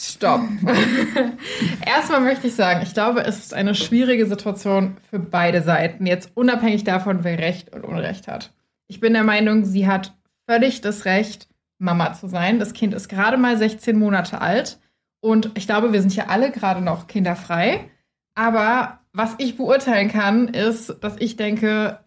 [0.00, 0.40] stopp.
[1.86, 6.30] Erstmal möchte ich sagen, ich glaube, es ist eine schwierige Situation für beide Seiten, jetzt
[6.34, 8.54] unabhängig davon, wer Recht und Unrecht hat.
[8.88, 10.14] Ich bin der Meinung, sie hat
[10.50, 11.48] völlig das Recht,
[11.78, 12.58] Mama zu sein.
[12.58, 14.80] Das Kind ist gerade mal 16 Monate alt.
[15.20, 17.88] Und ich glaube, wir sind ja alle gerade noch kinderfrei.
[18.34, 22.00] Aber was ich beurteilen kann, ist, dass ich denke,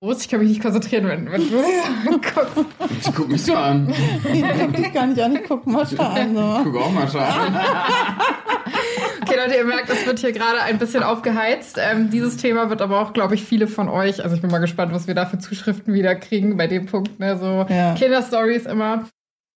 [0.00, 2.66] Brust, ich kann mich nicht konzentrieren, wenn, wenn du sie anguckst.
[3.00, 3.92] Ich guck mich so an.
[4.32, 6.34] Ich guck dich gar nicht an, ich guck Mascha an.
[6.34, 6.56] So.
[6.58, 7.60] Ich guck auch Mascha an.
[9.22, 11.78] Okay, Leute, ihr merkt, es wird hier gerade ein bisschen aufgeheizt.
[11.80, 14.58] Ähm, dieses Thema wird aber auch, glaube ich, viele von euch, also ich bin mal
[14.58, 17.94] gespannt, was wir da für Zuschriften wieder kriegen bei dem Punkt, ne, so ja.
[17.94, 19.08] Kinderstories immer.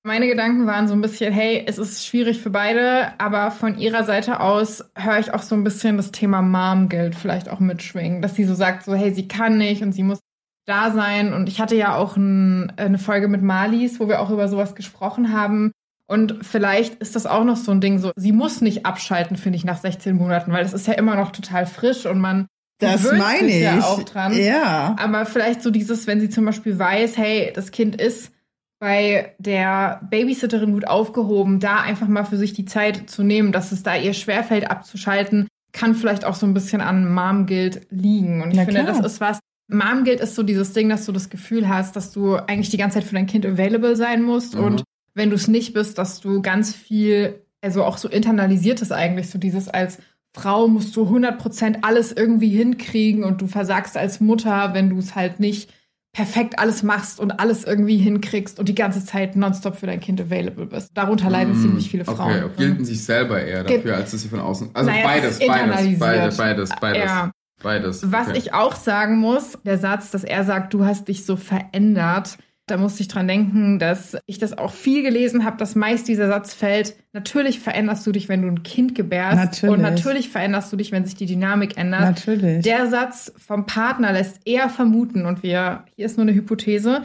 [0.05, 4.05] Meine Gedanken waren so ein bisschen, hey, es ist schwierig für beide, aber von ihrer
[4.05, 8.37] Seite aus höre ich auch so ein bisschen das Thema Mom-Geld vielleicht auch mitschwingen, dass
[8.37, 10.21] sie so sagt, so, hey, sie kann nicht und sie muss
[10.65, 11.33] da sein.
[11.33, 14.77] Und ich hatte ja auch ein, eine Folge mit Malis, wo wir auch über sowas
[14.77, 15.73] gesprochen haben.
[16.09, 19.57] Und vielleicht ist das auch noch so ein Ding, so, sie muss nicht abschalten, finde
[19.57, 22.47] ich, nach 16 Monaten, weil das ist ja immer noch total frisch und man
[22.79, 23.63] das meine ich.
[23.63, 24.37] ja auch dran.
[24.37, 24.95] Ja.
[24.99, 28.33] Aber vielleicht so dieses, wenn sie zum Beispiel weiß, hey, das Kind ist
[28.79, 33.73] bei der Babysitterin gut aufgehoben, da einfach mal für sich die Zeit zu nehmen, dass
[33.73, 38.43] es da ihr schwerfällt abzuschalten, kann vielleicht auch so ein bisschen an Mom-Guild liegen.
[38.43, 38.95] Und ich Na finde, klar.
[39.01, 39.39] das ist was.
[39.69, 42.99] Mom-Guild ist so dieses Ding, dass du das Gefühl hast, dass du eigentlich die ganze
[42.99, 44.55] Zeit für dein Kind available sein musst.
[44.55, 44.65] Mhm.
[44.65, 44.85] Und
[45.17, 49.31] wenn du es nicht bist, dass du ganz viel, also auch so internalisiert ist eigentlich,
[49.31, 49.99] so dieses als
[50.35, 55.15] Frau musst du 100% alles irgendwie hinkriegen und du versagst als Mutter, wenn du es
[55.15, 55.73] halt nicht
[56.13, 60.21] perfekt alles machst und alles irgendwie hinkriegst und die ganze Zeit nonstop für dein Kind
[60.21, 60.91] available bist.
[60.95, 62.45] Darunter leiden mm, ziemlich viele Frauen.
[62.45, 64.71] Okay, gelten sich selber eher dafür, als dass sie von außen.
[64.75, 67.05] Also naja, beides, beides, beides, beides, beides.
[67.05, 67.31] Ja.
[67.63, 68.13] Beides.
[68.13, 72.37] Was ich auch sagen muss, der Satz, dass er sagt, du hast dich so verändert,
[72.67, 76.27] da musste ich dran denken, dass ich das auch viel gelesen habe, dass meist dieser
[76.27, 79.37] Satz fällt, natürlich veränderst du dich, wenn du ein Kind gebärst.
[79.37, 79.75] Natürlich.
[79.75, 82.01] Und natürlich veränderst du dich, wenn sich die Dynamik ändert.
[82.01, 82.65] Natürlich.
[82.65, 87.03] Der Satz vom Partner lässt eher vermuten, und wir, hier ist nur eine Hypothese,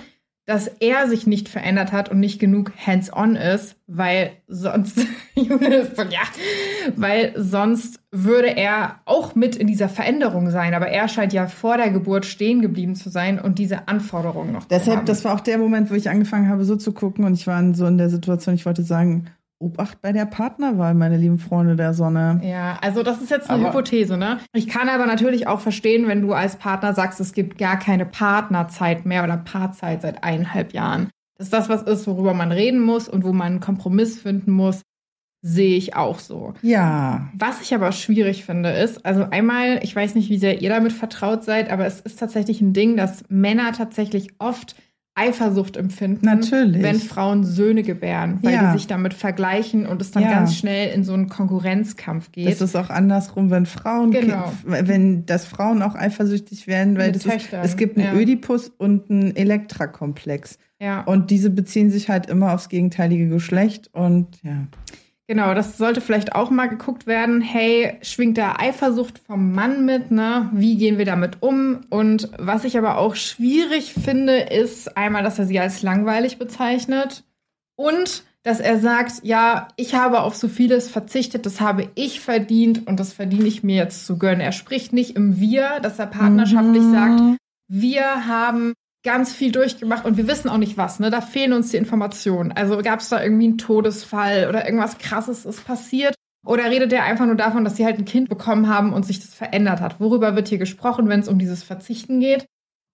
[0.51, 4.97] dass er sich nicht verändert hat und nicht genug hands-on ist, weil sonst,
[5.35, 5.55] ja,
[6.97, 10.73] weil sonst würde er auch mit in dieser Veränderung sein.
[10.73, 14.65] Aber er scheint ja vor der Geburt stehen geblieben zu sein und diese Anforderungen noch
[14.65, 15.05] Deshalb, zu haben.
[15.05, 17.73] das war auch der Moment, wo ich angefangen habe, so zu gucken und ich war
[17.73, 19.27] so in der Situation, ich wollte sagen,
[19.61, 22.41] Obacht bei der Partnerwahl, meine lieben Freunde der Sonne.
[22.43, 24.39] Ja, also das ist jetzt eine aber Hypothese, ne?
[24.53, 28.05] Ich kann aber natürlich auch verstehen, wenn du als Partner sagst, es gibt gar keine
[28.05, 31.09] Partnerzeit mehr oder Paarzeit seit eineinhalb Jahren.
[31.37, 34.81] Dass das was ist, worüber man reden muss und wo man einen Kompromiss finden muss,
[35.43, 36.53] sehe ich auch so.
[36.61, 37.29] Ja.
[37.33, 40.93] Was ich aber schwierig finde, ist, also einmal, ich weiß nicht, wie sehr ihr damit
[40.93, 44.75] vertraut seid, aber es ist tatsächlich ein Ding, dass Männer tatsächlich oft
[45.13, 46.81] Eifersucht empfinden, Natürlich.
[46.81, 48.71] wenn Frauen Söhne gebären, weil ja.
[48.71, 50.31] die sich damit vergleichen und es dann ja.
[50.31, 52.47] ganz schnell in so einen Konkurrenzkampf geht.
[52.47, 54.51] Das ist auch andersrum, wenn Frauen, genau.
[54.63, 58.13] wenn das Frauen auch eifersüchtig werden, weil ist, es gibt einen ja.
[58.13, 60.57] Ödipus und einen Elektra-Komplex.
[60.79, 61.01] Ja.
[61.01, 64.67] Und diese beziehen sich halt immer aufs gegenteilige Geschlecht und ja.
[65.31, 67.39] Genau, das sollte vielleicht auch mal geguckt werden.
[67.39, 70.49] Hey, schwingt da Eifersucht vom Mann mit, ne?
[70.51, 71.85] Wie gehen wir damit um?
[71.89, 77.23] Und was ich aber auch schwierig finde, ist einmal, dass er sie als langweilig bezeichnet
[77.77, 82.85] und dass er sagt, ja, ich habe auf so vieles verzichtet, das habe ich verdient
[82.85, 84.41] und das verdiene ich mir jetzt zu gönnen.
[84.41, 86.91] Er spricht nicht im Wir, dass er partnerschaftlich mhm.
[86.91, 87.21] sagt,
[87.69, 88.73] wir haben
[89.03, 91.09] ganz viel durchgemacht und wir wissen auch nicht was, ne?
[91.09, 92.51] Da fehlen uns die Informationen.
[92.51, 96.15] Also gab es da irgendwie einen Todesfall oder irgendwas krasses ist passiert?
[96.45, 99.19] Oder redet er einfach nur davon, dass sie halt ein Kind bekommen haben und sich
[99.19, 99.99] das verändert hat?
[99.99, 102.45] Worüber wird hier gesprochen, wenn es um dieses Verzichten geht?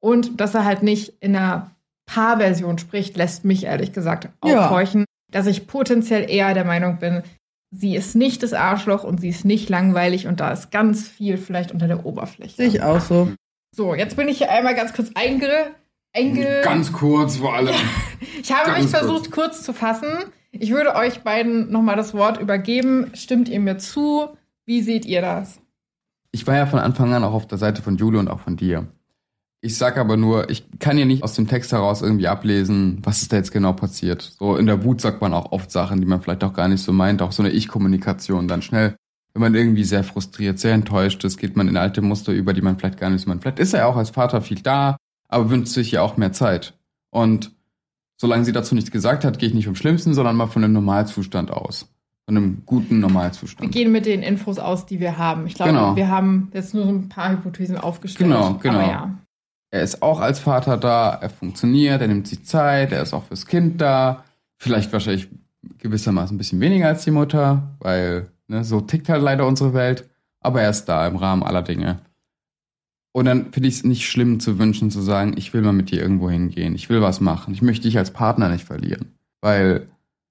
[0.02, 1.72] Und dass er halt nicht in einer
[2.06, 5.06] Paarversion spricht, lässt mich ehrlich gesagt aufhorchen, ja.
[5.32, 7.24] dass ich potenziell eher der Meinung bin,
[7.72, 11.38] sie ist nicht das Arschloch und sie ist nicht langweilig und da ist ganz viel
[11.38, 12.56] vielleicht unter der Oberfläche.
[12.56, 13.32] Sehe ich auch so.
[13.76, 15.76] So, jetzt bin ich hier einmal ganz kurz einge
[16.14, 16.62] einge...
[16.64, 17.76] Ganz kurz vor allem.
[18.42, 19.56] ich habe Ganz mich versucht, kurz.
[19.56, 20.10] kurz zu fassen.
[20.52, 23.12] Ich würde euch beiden nochmal das Wort übergeben.
[23.14, 24.30] Stimmt ihr mir zu?
[24.66, 25.60] Wie seht ihr das?
[26.32, 28.58] Ich war ja von Anfang an auch auf der Seite von Jule und auch von
[28.58, 28.88] dir.
[29.62, 33.24] Ich sag aber nur, ich kann ja nicht aus dem Text heraus irgendwie ablesen, was
[33.24, 34.22] ist da jetzt genau passiert.
[34.22, 36.84] So in der Wut sagt man auch oft Sachen, die man vielleicht auch gar nicht
[36.84, 38.96] so meint, auch so eine Ich-Kommunikation dann schnell.
[39.34, 42.62] Wenn man irgendwie sehr frustriert, sehr enttäuscht ist, geht man in alte Muster über, die
[42.62, 43.42] man vielleicht gar nicht so meint.
[43.42, 44.98] Vielleicht ist er auch als Vater viel da,
[45.28, 46.74] aber wünscht sich ja auch mehr Zeit.
[47.10, 47.52] Und
[48.18, 50.74] solange sie dazu nichts gesagt hat, gehe ich nicht vom Schlimmsten, sondern mal von einem
[50.74, 51.90] Normalzustand aus.
[52.26, 53.62] Von einem guten Normalzustand.
[53.62, 55.48] Wir gehen mit den Infos aus, die wir haben.
[55.48, 55.96] Ich glaube, Genau.
[55.96, 58.30] wir haben jetzt nur so ein paar Hypothesen aufgestellt.
[58.30, 58.82] Genau, genau.
[58.82, 59.18] Ja.
[59.72, 63.24] Er ist auch als Vater da, er funktioniert, er nimmt sich Zeit, er ist auch
[63.26, 64.24] fürs Kind da.
[64.58, 65.28] Vielleicht wahrscheinlich
[65.78, 70.10] gewissermaßen ein bisschen weniger als die Mutter, weil ne, so tickt halt leider unsere Welt.
[70.42, 72.00] Aber er ist da im Rahmen aller Dinge.
[73.18, 75.90] Und dann finde ich es nicht schlimm zu wünschen, zu sagen, ich will mal mit
[75.90, 79.08] dir irgendwo hingehen, ich will was machen, ich möchte dich als Partner nicht verlieren.
[79.42, 79.88] Weil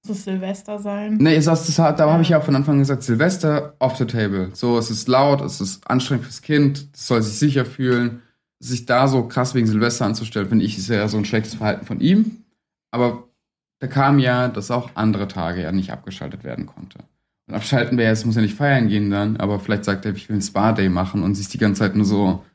[0.07, 1.17] Muss es Silvester sein?
[1.17, 4.05] Nee, ist das, das, da habe ich ja von Anfang an gesagt, Silvester off the
[4.05, 4.51] table.
[4.53, 8.21] So, es ist laut, es ist anstrengend fürs Kind, es soll sich sicher fühlen.
[8.59, 11.85] Sich da so krass wegen Silvester anzustellen, finde ich, ist ja so ein schlechtes Verhalten
[11.85, 12.45] von ihm.
[12.91, 13.27] Aber
[13.79, 16.99] da kam ja, dass auch andere Tage ja nicht abgeschaltet werden konnte.
[17.47, 20.29] Und abschalten wäre, es muss ja nicht feiern gehen dann, aber vielleicht sagt er, ich
[20.29, 22.45] will einen Spa-Day machen und sie ist die ganze Zeit nur so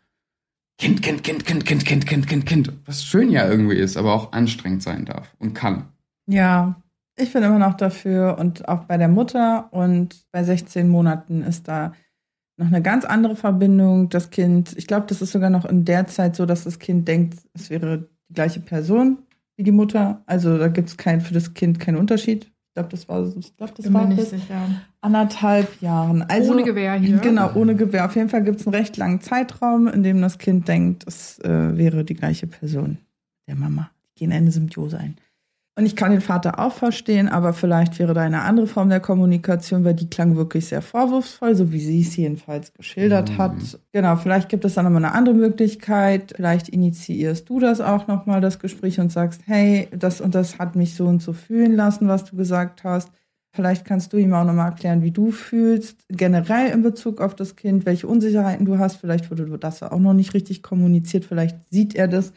[0.78, 2.72] Kind, Kind, Kind, Kind, Kind, Kind, Kind, Kind, Kind.
[2.86, 5.88] Was schön ja irgendwie ist, aber auch anstrengend sein darf und kann.
[6.26, 6.82] Ja,
[7.16, 11.68] ich bin immer noch dafür und auch bei der Mutter und bei 16 Monaten ist
[11.68, 11.92] da
[12.56, 14.08] noch eine ganz andere Verbindung.
[14.08, 17.06] Das Kind, ich glaube, das ist sogar noch in der Zeit so, dass das Kind
[17.08, 19.18] denkt, es wäre die gleiche Person
[19.56, 20.22] wie die Mutter.
[20.26, 22.50] Also da gibt es für das Kind keinen Unterschied.
[22.72, 24.66] Ich glaube, das war, ich glaube, das Bin war bis sicher.
[25.02, 26.22] anderthalb Jahren.
[26.22, 27.18] Also, Ohne Gewehr hier.
[27.18, 28.06] Genau, ohne Gewehr.
[28.06, 31.38] Auf jeden Fall gibt es einen recht langen Zeitraum, in dem das Kind denkt, es
[31.40, 32.96] äh, wäre die gleiche Person
[33.46, 33.90] der Mama.
[34.14, 35.16] Die gehen eine Symbiose ein.
[35.78, 39.00] Und ich kann den Vater auch verstehen, aber vielleicht wäre da eine andere Form der
[39.00, 43.38] Kommunikation, weil die klang wirklich sehr vorwurfsvoll, so wie sie es jedenfalls geschildert Mhm.
[43.38, 43.78] hat.
[43.90, 46.34] Genau, vielleicht gibt es dann nochmal eine andere Möglichkeit.
[46.36, 50.76] Vielleicht initiierst du das auch nochmal, das Gespräch, und sagst, hey, das und das hat
[50.76, 53.08] mich so und so fühlen lassen, was du gesagt hast.
[53.54, 57.56] Vielleicht kannst du ihm auch nochmal erklären, wie du fühlst, generell in Bezug auf das
[57.56, 58.96] Kind, welche Unsicherheiten du hast.
[58.96, 61.24] Vielleicht wurde das auch noch nicht richtig kommuniziert.
[61.24, 62.32] Vielleicht sieht er das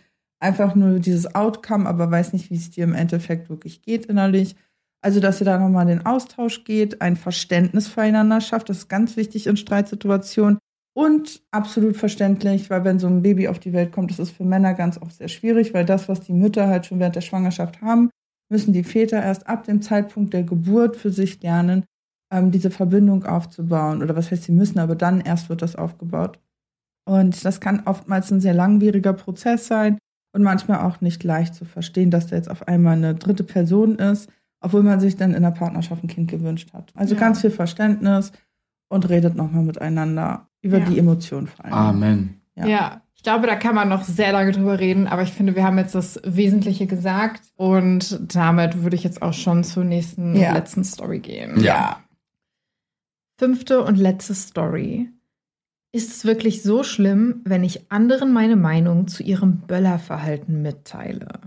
[0.46, 4.56] einfach nur dieses Outcome, aber weiß nicht, wie es dir im Endeffekt wirklich geht innerlich.
[5.02, 9.18] Also, dass ihr da nochmal den Austausch geht, ein Verständnis füreinander schafft, das ist ganz
[9.18, 10.60] wichtig in Streitsituationen.
[10.98, 14.46] Und absolut verständlich, weil wenn so ein Baby auf die Welt kommt, das ist für
[14.46, 17.82] Männer ganz oft sehr schwierig, weil das, was die Mütter halt schon während der Schwangerschaft
[17.82, 18.10] haben,
[18.50, 21.84] müssen die Väter erst ab dem Zeitpunkt der Geburt für sich lernen,
[22.32, 24.02] ähm, diese Verbindung aufzubauen.
[24.02, 26.40] Oder was heißt, sie müssen, aber dann erst wird das aufgebaut.
[27.06, 29.98] Und das kann oftmals ein sehr langwieriger Prozess sein
[30.36, 33.96] und manchmal auch nicht leicht zu verstehen, dass da jetzt auf einmal eine dritte Person
[33.96, 34.30] ist,
[34.60, 36.92] obwohl man sich dann in der Partnerschaft ein Kind gewünscht hat.
[36.96, 37.20] Also Ja.
[37.22, 38.32] ganz viel Verständnis
[38.90, 40.86] und redet nochmal miteinander über Ja.
[40.86, 41.74] die Emotionen vor allem.
[41.74, 42.42] Amen.
[42.56, 42.68] Ja.
[42.68, 43.02] Ja.
[43.16, 45.80] ich glaube, da kann man noch sehr lange drüber reden, aber ich finde, wir haben
[45.80, 50.54] jetzt das Wesentliche gesagt und damit würde ich jetzt auch schon zur nächsten Ja.
[50.54, 51.60] letzten Story gehen.
[51.60, 52.02] Ja.
[53.40, 55.10] Fünfte und letzte Story.
[55.96, 61.40] Ist es wirklich so schlimm, wenn ich anderen meine Meinung zu ihrem Böllerverhalten mitteile?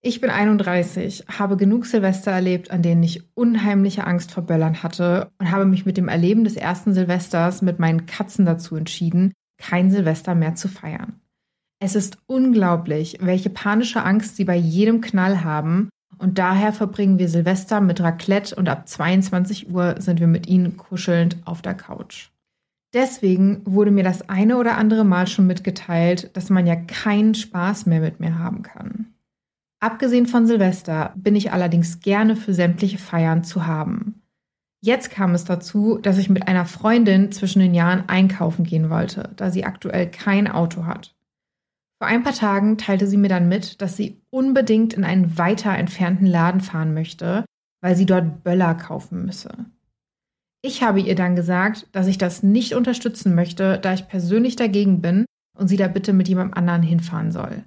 [0.00, 5.30] Ich bin 31, habe genug Silvester erlebt, an denen ich unheimliche Angst vor Böllern hatte
[5.38, 9.92] und habe mich mit dem Erleben des ersten Silvesters mit meinen Katzen dazu entschieden, kein
[9.92, 11.20] Silvester mehr zu feiern.
[11.78, 15.88] Es ist unglaublich, welche panische Angst sie bei jedem Knall haben
[16.18, 20.76] und daher verbringen wir Silvester mit Raclette und ab 22 Uhr sind wir mit ihnen
[20.76, 22.31] kuschelnd auf der Couch.
[22.94, 27.86] Deswegen wurde mir das eine oder andere Mal schon mitgeteilt, dass man ja keinen Spaß
[27.86, 29.14] mehr mit mir haben kann.
[29.80, 34.22] Abgesehen von Silvester bin ich allerdings gerne für sämtliche Feiern zu haben.
[34.84, 39.30] Jetzt kam es dazu, dass ich mit einer Freundin zwischen den Jahren einkaufen gehen wollte,
[39.36, 41.14] da sie aktuell kein Auto hat.
[41.98, 45.72] Vor ein paar Tagen teilte sie mir dann mit, dass sie unbedingt in einen weiter
[45.76, 47.44] entfernten Laden fahren möchte,
[47.80, 49.66] weil sie dort Böller kaufen müsse.
[50.64, 55.02] Ich habe ihr dann gesagt, dass ich das nicht unterstützen möchte, da ich persönlich dagegen
[55.02, 55.26] bin
[55.58, 57.64] und sie da bitte mit jemandem anderen hinfahren soll.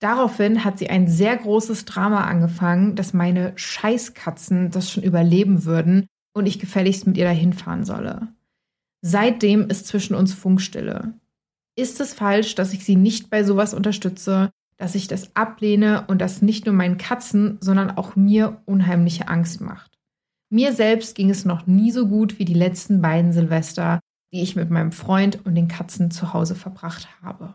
[0.00, 6.06] Daraufhin hat sie ein sehr großes Drama angefangen, dass meine Scheißkatzen das schon überleben würden
[6.34, 8.28] und ich gefälligst mit ihr dahin fahren solle.
[9.00, 11.14] Seitdem ist zwischen uns Funkstille.
[11.76, 16.20] Ist es falsch, dass ich sie nicht bei sowas unterstütze, dass ich das ablehne und
[16.20, 19.87] das nicht nur meinen Katzen, sondern auch mir unheimliche Angst macht?
[20.50, 24.00] Mir selbst ging es noch nie so gut wie die letzten beiden Silvester,
[24.32, 27.54] die ich mit meinem Freund und den Katzen zu Hause verbracht habe.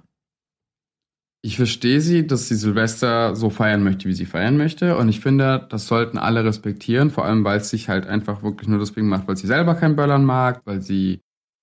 [1.45, 4.95] Ich verstehe sie, dass sie Silvester so feiern möchte, wie sie feiern möchte.
[4.95, 8.69] Und ich finde, das sollten alle respektieren, vor allem weil es sich halt einfach wirklich
[8.69, 11.19] nur deswegen macht, weil sie selber kein Böllern mag, weil sie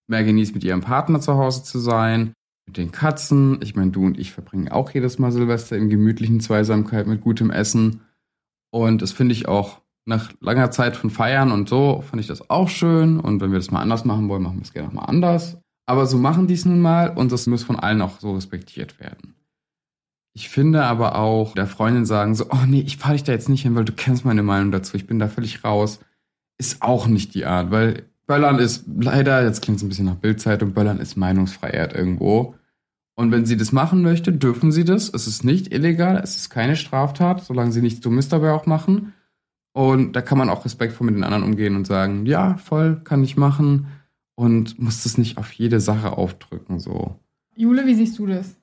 [0.07, 2.35] mehr genießt, mit ihrem Partner zu Hause zu sein,
[2.67, 3.59] mit den Katzen.
[3.63, 7.51] Ich meine, du und ich verbringen auch jedes Mal Silvester in gemütlichen Zweisamkeit mit gutem
[7.51, 8.03] Essen.
[8.71, 9.81] Und das finde ich auch
[10.11, 13.19] nach langer Zeit von Feiern und so, fand ich das auch schön.
[13.19, 15.57] Und wenn wir das mal anders machen wollen, machen wir es gerne auch mal anders.
[15.87, 19.01] Aber so machen die es nun mal und das muss von allen auch so respektiert
[19.01, 19.35] werden.
[20.35, 23.49] Ich finde aber auch, der Freundin sagen so, oh nee, ich fahre dich da jetzt
[23.49, 26.01] nicht hin, weil du kennst meine Meinung dazu, ich bin da völlig raus,
[26.59, 30.17] ist auch nicht die Art, weil Böllern ist leider, jetzt klingt es ein bisschen nach
[30.17, 32.55] Bildzeitung, Böllern ist Meinungsfreiheit irgendwo.
[33.17, 35.09] Und wenn sie das machen möchte, dürfen sie das.
[35.09, 39.13] Es ist nicht illegal, es ist keine Straftat, solange sie nichts Dummes dabei auch machen.
[39.73, 43.23] Und da kann man auch respektvoll mit den anderen umgehen und sagen, ja, voll, kann
[43.23, 43.87] ich machen.
[44.35, 47.17] Und muss das nicht auf jede Sache aufdrücken, so.
[47.55, 48.57] Jule, wie siehst du das?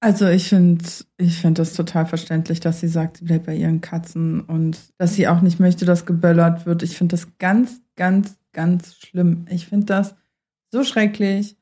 [0.00, 0.84] Also ich finde
[1.16, 5.14] ich find das total verständlich, dass sie sagt, sie bleibt bei ihren Katzen und dass
[5.14, 6.82] sie auch nicht möchte, dass geböllert wird.
[6.82, 9.46] Ich finde das ganz, ganz, ganz schlimm.
[9.48, 10.16] Ich finde das
[10.72, 11.56] so schrecklich,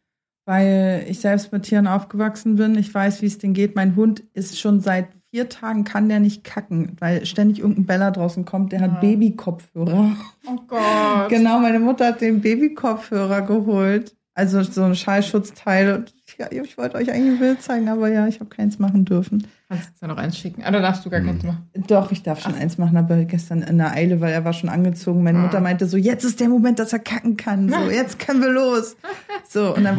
[0.46, 2.76] weil ich selbst mit Tieren aufgewachsen bin.
[2.76, 3.76] Ich weiß, wie es denen geht.
[3.76, 8.10] Mein Hund ist schon seit vier Tagen kann der nicht kacken, weil ständig irgendein Beller
[8.10, 9.00] draußen kommt, der hat ja.
[9.00, 10.16] Babykopfhörer.
[10.46, 10.80] Oh Gott.
[11.28, 14.16] Genau, meine Mutter hat den Babykopfhörer geholt.
[14.40, 16.06] Also so ein Schallschutzteil.
[16.38, 19.46] Ja, ich wollte euch eigentlich ein Bild zeigen, aber ja, ich habe keins machen dürfen.
[19.68, 20.62] Kannst du jetzt ja noch eins schicken?
[20.62, 21.68] Oder darfst du gar keins machen?
[21.88, 22.60] Doch, ich darf schon Ach.
[22.60, 25.22] eins machen, aber gestern in der Eile, weil er war schon angezogen.
[25.22, 25.42] Meine ah.
[25.42, 27.68] Mutter meinte so, jetzt ist der Moment, dass er kacken kann.
[27.68, 28.96] So, jetzt können wir los.
[29.52, 29.96] So, und dann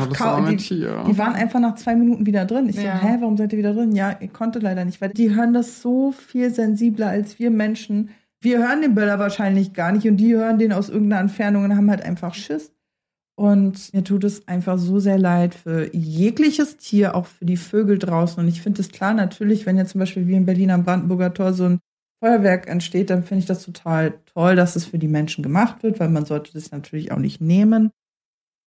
[0.47, 2.69] die, die waren einfach nach zwei Minuten wieder drin.
[2.69, 3.01] Ich ja.
[3.01, 3.91] so, hä, warum seid ihr wieder drin?
[3.91, 8.11] Ja, ihr konnte leider nicht, weil die hören das so viel sensibler als wir Menschen.
[8.39, 11.75] Wir hören den Böller wahrscheinlich gar nicht und die hören den aus irgendeiner Entfernung und
[11.75, 12.71] haben halt einfach Schiss.
[13.41, 17.97] Und mir tut es einfach so sehr leid für jegliches Tier, auch für die Vögel
[17.97, 18.39] draußen.
[18.39, 21.33] Und ich finde es klar, natürlich, wenn jetzt zum Beispiel wie in Berlin am Brandenburger
[21.33, 21.79] Tor so ein
[22.23, 25.99] Feuerwerk entsteht, dann finde ich das total toll, dass es für die Menschen gemacht wird,
[25.99, 27.89] weil man sollte das natürlich auch nicht nehmen.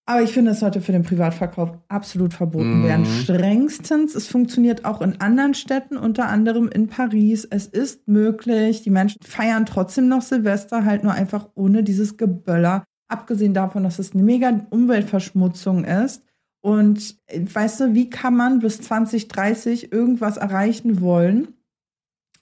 [0.07, 2.85] Aber ich finde, es sollte für den Privatverkauf absolut verboten mhm.
[2.85, 3.07] werden.
[3.07, 4.17] Strengstens.
[4.17, 7.47] Es funktioniert auch in anderen Städten, unter anderem in Paris.
[7.49, 8.83] Es ist möglich.
[8.83, 13.99] Die Menschen feiern trotzdem noch Silvester, halt nur einfach ohne dieses Geböller abgesehen davon, dass
[13.99, 16.23] es eine mega Umweltverschmutzung ist.
[16.61, 21.49] Und weißt du, wie kann man bis 2030 irgendwas erreichen wollen,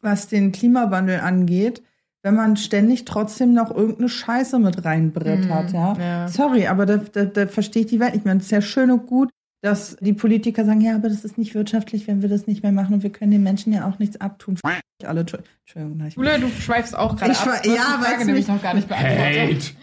[0.00, 1.82] was den Klimawandel angeht,
[2.22, 5.96] wenn man ständig trotzdem noch irgendeine Scheiße mit reinbrettert, mm, ja?
[5.98, 6.28] ja?
[6.28, 8.36] Sorry, aber da, da, da verstehe ich die Welt nicht mehr.
[8.36, 9.30] Es ist ja schön und gut,
[9.62, 12.72] dass die Politiker sagen, ja, aber das ist nicht wirtschaftlich, wenn wir das nicht mehr
[12.72, 14.58] machen und wir können den Menschen ja auch nichts abtun.
[15.04, 16.08] Alle, Entschuldigung.
[16.16, 17.62] Jule, du schweifst auch gerade ab.
[17.62, 19.74] Du ja, die Frage nämlich noch gar nicht beantwortet.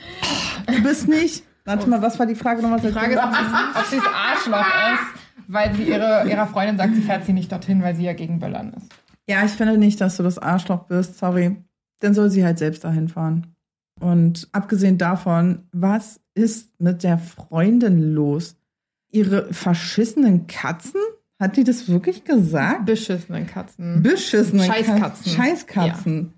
[0.68, 1.44] Du bist nicht.
[1.66, 2.80] Warte mal, was war die Frage nochmal?
[2.82, 7.02] Die Frage ist, ob sie das Arschloch ist, weil sie ihre, ihrer Freundin sagt, sie
[7.02, 8.88] fährt sie nicht dorthin, weil sie ja gegen Böllern ist.
[9.28, 11.56] Ja, ich finde nicht, dass du das Arschloch bist, sorry.
[12.00, 13.56] Dann soll sie halt selbst dahin fahren.
[14.00, 18.56] Und abgesehen davon, was ist mit der Freundin los?
[19.12, 21.02] Ihre verschissenen Katzen?
[21.40, 22.86] Hat die das wirklich gesagt?
[22.86, 24.04] Beschissenen Katzen.
[24.04, 25.32] Beschissenen Scheißkatzen.
[25.32, 26.34] Scheißkatzen.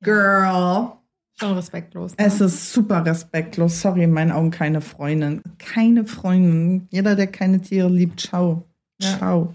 [0.00, 0.04] Ja.
[0.04, 0.92] Girl.
[1.38, 2.12] Schon respektlos.
[2.12, 2.24] Ne?
[2.24, 3.80] Es ist super respektlos.
[3.80, 5.42] Sorry, in meinen Augen keine Freundin.
[5.58, 6.88] Keine Freundin.
[6.90, 8.64] Jeder, der keine Tiere liebt, ciao.
[9.00, 9.18] Ja.
[9.18, 9.54] Ciao.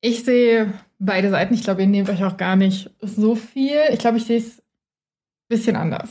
[0.00, 1.54] Ich sehe beide Seiten.
[1.54, 3.76] Ich glaube, ihr nehmt euch auch gar nicht so viel.
[3.92, 4.62] Ich glaube, ich sehe es ein
[5.48, 6.08] bisschen anders.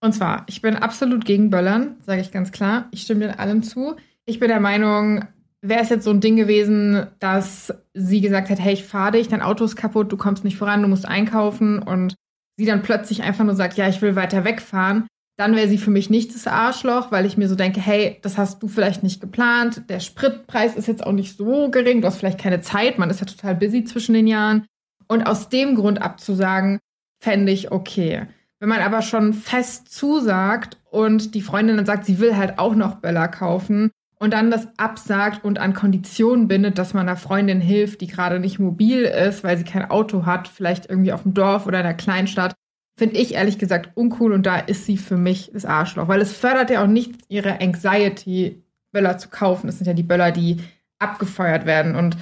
[0.00, 2.88] Und zwar, ich bin absolut gegen Böllern, sage ich ganz klar.
[2.90, 3.96] Ich stimme in allem zu.
[4.28, 5.24] Ich bin der Meinung,
[5.62, 9.28] wäre es jetzt so ein Ding gewesen, dass sie gesagt hat, hey, ich fahre dich,
[9.28, 12.16] dein Auto ist kaputt, du kommst nicht voran, du musst einkaufen und
[12.58, 15.06] sie dann plötzlich einfach nur sagt, ja, ich will weiter wegfahren,
[15.36, 18.36] dann wäre sie für mich nicht das Arschloch, weil ich mir so denke, hey, das
[18.36, 22.18] hast du vielleicht nicht geplant, der Spritpreis ist jetzt auch nicht so gering, du hast
[22.18, 24.66] vielleicht keine Zeit, man ist ja total busy zwischen den Jahren.
[25.06, 26.80] Und aus dem Grund abzusagen,
[27.22, 28.26] fände ich okay.
[28.58, 32.74] Wenn man aber schon fest zusagt und die Freundin dann sagt, sie will halt auch
[32.74, 37.60] noch Böller kaufen, und dann das absagt und an Konditionen bindet, dass man einer Freundin
[37.60, 41.34] hilft, die gerade nicht mobil ist, weil sie kein Auto hat, vielleicht irgendwie auf dem
[41.34, 42.54] Dorf oder in einer Kleinstadt,
[42.98, 46.32] finde ich ehrlich gesagt uncool und da ist sie für mich das Arschloch, weil es
[46.32, 48.62] fördert ja auch nicht ihre Anxiety,
[48.92, 49.66] Böller zu kaufen.
[49.66, 50.58] Das sind ja die Böller, die
[50.98, 52.16] abgefeuert werden und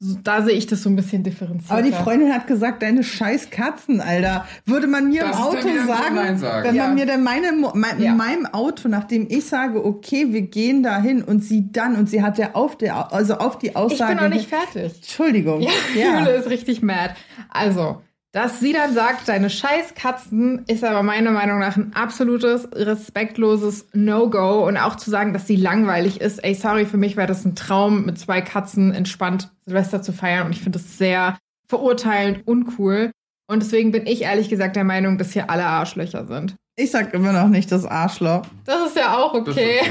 [0.00, 1.72] da sehe ich das so ein bisschen differenziert.
[1.72, 4.46] Aber die Freundin hat gesagt, deine scheiß Katzen, Alter.
[4.64, 6.86] Würde man mir das im Auto sagen, sagen, wenn ja.
[6.86, 8.12] man mir dann meine, mein, ja.
[8.12, 12.22] in meinem Auto, nachdem ich sage, okay, wir gehen dahin und sie dann, und sie
[12.22, 14.12] hat ja auf der, also auf die Aussage.
[14.12, 14.94] Ich bin noch nicht fertig.
[14.98, 15.62] Entschuldigung.
[15.62, 16.18] Ja, ja.
[16.20, 17.14] Jule ist richtig mad.
[17.48, 18.00] Also,
[18.32, 23.86] dass sie dann sagt, deine scheiß Katzen, ist aber meiner Meinung nach ein absolutes, respektloses
[23.94, 24.66] No-Go.
[24.66, 26.38] Und auch zu sagen, dass sie langweilig ist.
[26.44, 30.46] Ey, sorry, für mich wäre das ein Traum, mit zwei Katzen entspannt Silvester zu feiern.
[30.46, 33.12] Und ich finde das sehr verurteilend, uncool.
[33.50, 36.54] Und deswegen bin ich ehrlich gesagt der Meinung, dass hier alle Arschlöcher sind.
[36.76, 38.42] Ich sag immer noch nicht das Arschloch.
[38.64, 39.50] Das ist ja auch okay.
[39.50, 39.80] okay.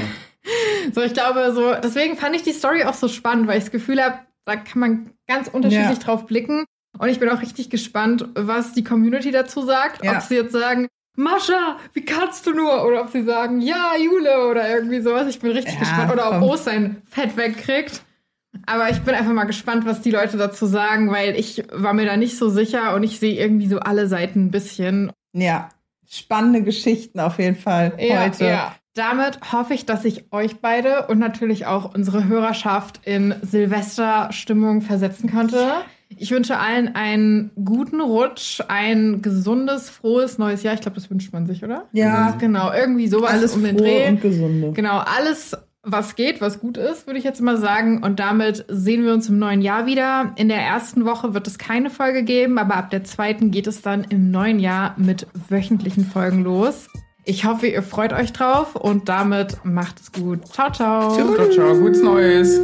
[0.94, 3.70] So, ich glaube, so, deswegen fand ich die Story auch so spannend, weil ich das
[3.70, 6.02] Gefühl habe, da kann man ganz unterschiedlich ja.
[6.02, 6.64] drauf blicken.
[6.98, 10.04] Und ich bin auch richtig gespannt, was die Community dazu sagt.
[10.04, 10.16] Ja.
[10.16, 12.86] Ob sie jetzt sagen, Mascha, wie kannst du nur?
[12.86, 15.26] Oder ob sie sagen, ja, Jule oder irgendwie sowas.
[15.28, 16.12] Ich bin richtig ja, gespannt.
[16.12, 18.02] Oder ob Ost sein Fett wegkriegt.
[18.66, 22.06] Aber ich bin einfach mal gespannt, was die Leute dazu sagen, weil ich war mir
[22.06, 25.12] da nicht so sicher und ich sehe irgendwie so alle Seiten ein bisschen.
[25.32, 25.68] Ja,
[26.08, 28.46] spannende Geschichten auf jeden Fall Ja, heute.
[28.46, 28.74] ja.
[28.94, 35.30] Damit hoffe ich, dass ich euch beide und natürlich auch unsere Hörerschaft in Silvesterstimmung versetzen
[35.30, 35.70] konnte.
[36.16, 40.74] Ich wünsche allen einen guten Rutsch, ein gesundes, frohes neues Jahr.
[40.74, 41.84] Ich glaube, das wünscht man sich, oder?
[41.92, 44.08] Ja, Genau, irgendwie sowas alles um den froh Dreh.
[44.08, 44.72] und gesunde.
[44.72, 48.02] Genau, alles, was geht, was gut ist, würde ich jetzt mal sagen.
[48.02, 50.32] Und damit sehen wir uns im neuen Jahr wieder.
[50.36, 53.82] In der ersten Woche wird es keine Folge geben, aber ab der zweiten geht es
[53.82, 56.88] dann im neuen Jahr mit wöchentlichen Folgen los.
[57.24, 60.46] Ich hoffe, ihr freut euch drauf und damit macht es gut.
[60.48, 61.12] Ciao, ciao.
[61.14, 62.62] Ciao, ciao, gutes Neues.